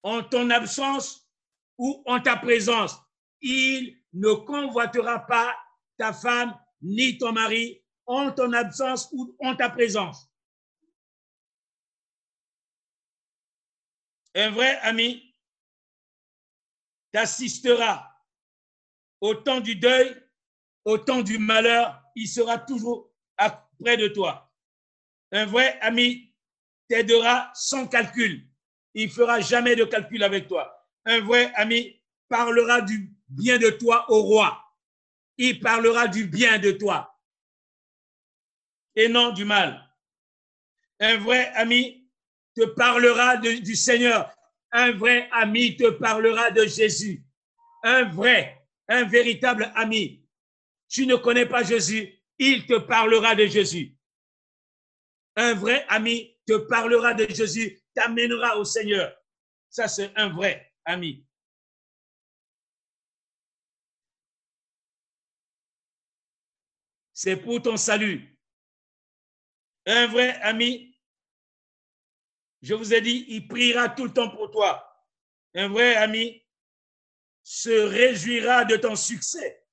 en 0.01 0.23
ton 0.23 0.49
absence 0.49 1.29
ou 1.77 2.01
en 2.07 2.19
ta 2.19 2.35
présence. 2.37 2.97
Il 3.39 4.02
ne 4.13 4.33
convoitera 4.33 5.19
pas 5.19 5.55
ta 5.97 6.13
femme 6.13 6.57
ni 6.81 7.17
ton 7.17 7.31
mari 7.31 7.83
en 8.05 8.31
ton 8.31 8.51
absence 8.53 9.09
ou 9.11 9.35
en 9.39 9.55
ta 9.55 9.69
présence. 9.69 10.29
Un 14.35 14.49
vrai 14.49 14.79
ami 14.79 15.35
t'assistera 17.11 18.09
au 19.21 19.35
temps 19.35 19.61
du 19.61 19.75
deuil, 19.75 20.21
au 20.85 20.97
temps 20.97 21.21
du 21.21 21.37
malheur, 21.37 22.01
il 22.15 22.27
sera 22.27 22.57
toujours 22.57 23.13
près 23.79 23.97
de 23.97 24.07
toi. 24.07 24.51
Un 25.31 25.45
vrai 25.45 25.79
ami 25.81 26.33
t'aidera 26.87 27.51
sans 27.53 27.87
calcul. 27.87 28.47
Il 28.93 29.09
fera 29.09 29.39
jamais 29.41 29.75
de 29.75 29.83
calcul 29.85 30.23
avec 30.23 30.47
toi. 30.47 30.87
Un 31.05 31.19
vrai 31.21 31.51
ami 31.55 32.01
parlera 32.29 32.81
du 32.81 33.11
bien 33.33 33.57
de 33.57 33.69
toi 33.69 34.05
au 34.09 34.21
roi. 34.21 34.59
Il 35.37 35.59
parlera 35.59 36.07
du 36.07 36.25
bien 36.25 36.59
de 36.59 36.71
toi 36.71 37.13
et 38.95 39.07
non 39.07 39.31
du 39.31 39.45
mal. 39.45 39.89
Un 40.99 41.17
vrai 41.17 41.51
ami 41.55 42.09
te 42.55 42.65
parlera 42.65 43.37
du 43.37 43.75
Seigneur. 43.75 44.31
Un 44.71 44.91
vrai 44.91 45.27
ami 45.31 45.75
te 45.75 45.89
parlera 45.89 46.51
de 46.51 46.65
Jésus. 46.65 47.23
Un 47.83 48.05
vrai, 48.05 48.65
un 48.87 49.03
véritable 49.03 49.71
ami. 49.75 50.25
Tu 50.87 51.05
ne 51.05 51.15
connais 51.15 51.45
pas 51.45 51.63
Jésus, 51.63 52.13
il 52.37 52.65
te 52.65 52.77
parlera 52.77 53.35
de 53.35 53.45
Jésus. 53.45 53.95
Un 55.35 55.55
vrai 55.55 55.85
ami 55.89 56.37
te 56.45 56.57
parlera 56.67 57.13
de 57.13 57.27
Jésus, 57.27 57.81
t'amènera 57.95 58.57
au 58.57 58.63
Seigneur. 58.63 59.13
Ça, 59.69 59.87
c'est 59.87 60.11
un 60.15 60.29
vrai 60.29 60.71
ami. 60.85 61.25
C'est 67.13 67.37
pour 67.37 67.61
ton 67.61 67.77
salut. 67.77 68.37
Un 69.85 70.07
vrai 70.07 70.39
ami, 70.41 70.97
je 72.61 72.73
vous 72.73 72.93
ai 72.93 73.01
dit, 73.01 73.25
il 73.27 73.47
priera 73.47 73.89
tout 73.89 74.05
le 74.05 74.13
temps 74.13 74.29
pour 74.29 74.49
toi. 74.49 74.89
Un 75.53 75.67
vrai 75.67 75.95
ami 75.95 76.43
se 77.43 77.69
réjouira 77.69 78.65
de 78.65 78.77
ton 78.77 78.95
succès. 78.95 79.65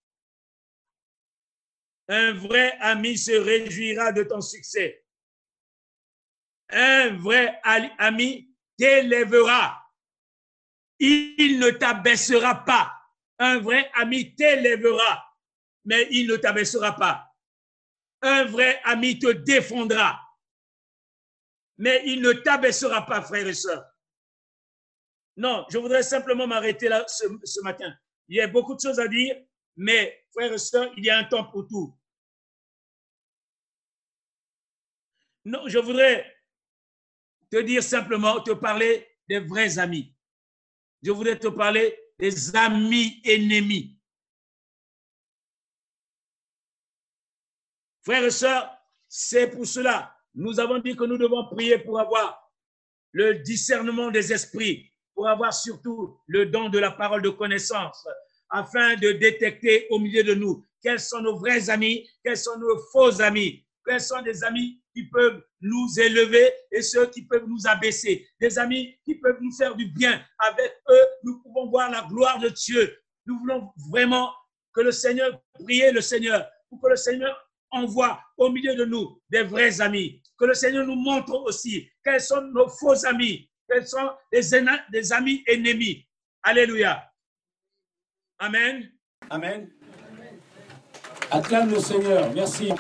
Un 2.09 2.33
vrai 2.33 2.77
ami 2.81 3.17
se 3.17 3.31
réjouira 3.31 4.13
de 4.13 4.25
ton 4.25 4.41
succès. 4.41 5.05
Un 6.69 7.17
vrai 7.17 7.61
ami 7.99 8.53
t'élèvera. 8.77 9.81
Il 10.99 11.59
ne 11.59 11.71
t'abaissera 11.71 12.65
pas. 12.65 12.93
Un 13.39 13.61
vrai 13.61 13.91
ami 13.95 14.35
t'élèvera, 14.35 15.25
mais 15.85 16.09
il 16.11 16.27
ne 16.27 16.37
t'abaissera 16.37 16.97
pas. 16.97 17.30
Un 18.23 18.45
vrai 18.45 18.81
ami 18.85 19.19
te 19.19 19.33
défendra, 19.33 20.21
mais 21.79 22.03
il 22.05 22.21
ne 22.21 22.33
t'abaissera 22.33 23.07
pas, 23.07 23.23
frères 23.23 23.47
et 23.47 23.55
sœurs. 23.55 23.85
Non, 25.37 25.65
je 25.71 25.79
voudrais 25.79 26.03
simplement 26.03 26.47
m'arrêter 26.47 26.89
là 26.89 27.05
ce, 27.09 27.61
matin. 27.63 27.95
Il 28.29 28.37
y 28.37 28.41
a 28.41 28.47
beaucoup 28.47 28.75
de 28.75 28.81
choses 28.81 29.01
à 29.01 29.09
dire, 29.09 29.35
mais 29.77 30.27
frères 30.33 30.53
et 30.53 30.59
sœurs, 30.59 30.93
il 30.99 31.05
y 31.05 31.11
a 31.11 31.19
un 31.19 31.25
temps 31.25 31.51
pour 31.51 31.67
tout. 31.67 31.97
Non, 35.47 35.67
je 35.67 35.79
voudrais 35.79 36.37
te 37.51 37.57
dire 37.63 37.83
simplement, 37.83 38.41
te 38.41 38.53
parler 38.53 39.09
des 39.29 39.41
vrais 39.41 39.79
amis. 39.79 40.15
je 41.03 41.11
voudrais 41.11 41.39
te 41.39 41.49
parler 41.49 41.99
des 42.19 42.55
amis 42.55 43.21
ennemis. 43.25 44.00
Frères 48.05 48.25
et 48.25 48.31
sœurs, 48.31 48.71
c'est 49.09 49.49
pour 49.49 49.67
cela, 49.67 50.15
nous 50.35 50.61
avons 50.61 50.79
dit 50.79 50.97
que 50.97 51.05
nous 51.05 51.19
devons 51.19 51.49
prier 51.49 51.79
pour 51.79 51.99
avoir 52.01 52.41
le 53.13 53.35
discernement 53.35 54.11
des 54.11 54.33
esprits, 54.33 54.91
pour 55.15 55.29
avoir 55.29 55.53
surtout 55.53 56.19
le 56.27 56.47
don 56.47 56.69
de 56.69 56.79
la 56.79 56.93
parole 56.93 57.23
de 57.23 57.31
connaissance, 57.31 58.07
afin 58.49 58.97
de 58.97 59.13
détecter 59.13 59.87
au 59.91 59.99
milieu 59.99 60.23
de 60.23 60.35
nous 60.35 60.65
quels 60.83 61.01
sont 61.01 61.21
nos 61.21 61.37
vrais 61.39 61.69
amis, 61.69 62.09
quels 62.25 62.37
sont 62.37 62.59
nos 62.59 62.79
faux 62.93 63.21
amis, 63.21 63.67
quels 63.87 64.01
sont 64.01 64.23
des 64.23 64.43
amis 64.45 64.81
qui 64.95 65.05
peuvent 65.09 65.43
nous 65.61 65.89
élever 65.99 66.51
et 66.73 66.83
ceux 66.83 67.07
qui 67.11 67.27
peuvent 67.27 67.47
nous 67.47 67.67
abaisser, 67.67 68.27
des 68.41 68.59
amis 68.59 68.97
qui 69.05 69.17
peuvent 69.17 69.39
nous 69.41 69.55
faire 69.57 69.75
du 69.77 69.87
bien. 69.87 70.25
Avec 70.39 70.73
eux, 70.89 71.07
nous 71.25 71.43
pouvons 71.43 71.69
voir 71.69 71.91
la 71.91 72.07
gloire 72.09 72.39
de 72.39 72.49
Dieu. 72.49 72.97
Nous 73.27 73.39
voulons 73.39 73.71
vraiment 73.91 74.33
que 74.73 74.81
le 74.81 74.93
Seigneur, 74.93 75.41
prier 75.55 75.93
le 75.93 76.01
Seigneur, 76.01 76.49
que 76.71 76.89
le 76.89 76.97
Seigneur 76.97 77.50
envoie 77.71 78.21
au 78.37 78.51
milieu 78.51 78.75
de 78.75 78.85
nous 78.85 79.21
des 79.29 79.43
vrais 79.43 79.81
amis. 79.81 80.23
Que 80.39 80.47
le 80.47 80.55
Seigneur 80.55 80.87
nous 80.87 80.97
montre 80.97 81.35
aussi 81.45 81.89
quels 82.05 82.21
sont 82.21 82.43
nos 82.43 82.69
faux 82.69 83.07
amis, 83.07 83.51
quels 83.69 83.87
sont 83.87 84.11
les 84.33 84.43
des 84.91 85.13
amis 85.13 85.43
ennemis. 85.47 86.07
Alléluia. 86.43 87.05
Amen. 88.39 88.91
Amen. 89.29 89.71
Acclame 91.31 91.71
le 91.71 91.81
Seigneur. 91.81 92.33
Merci. 92.35 92.73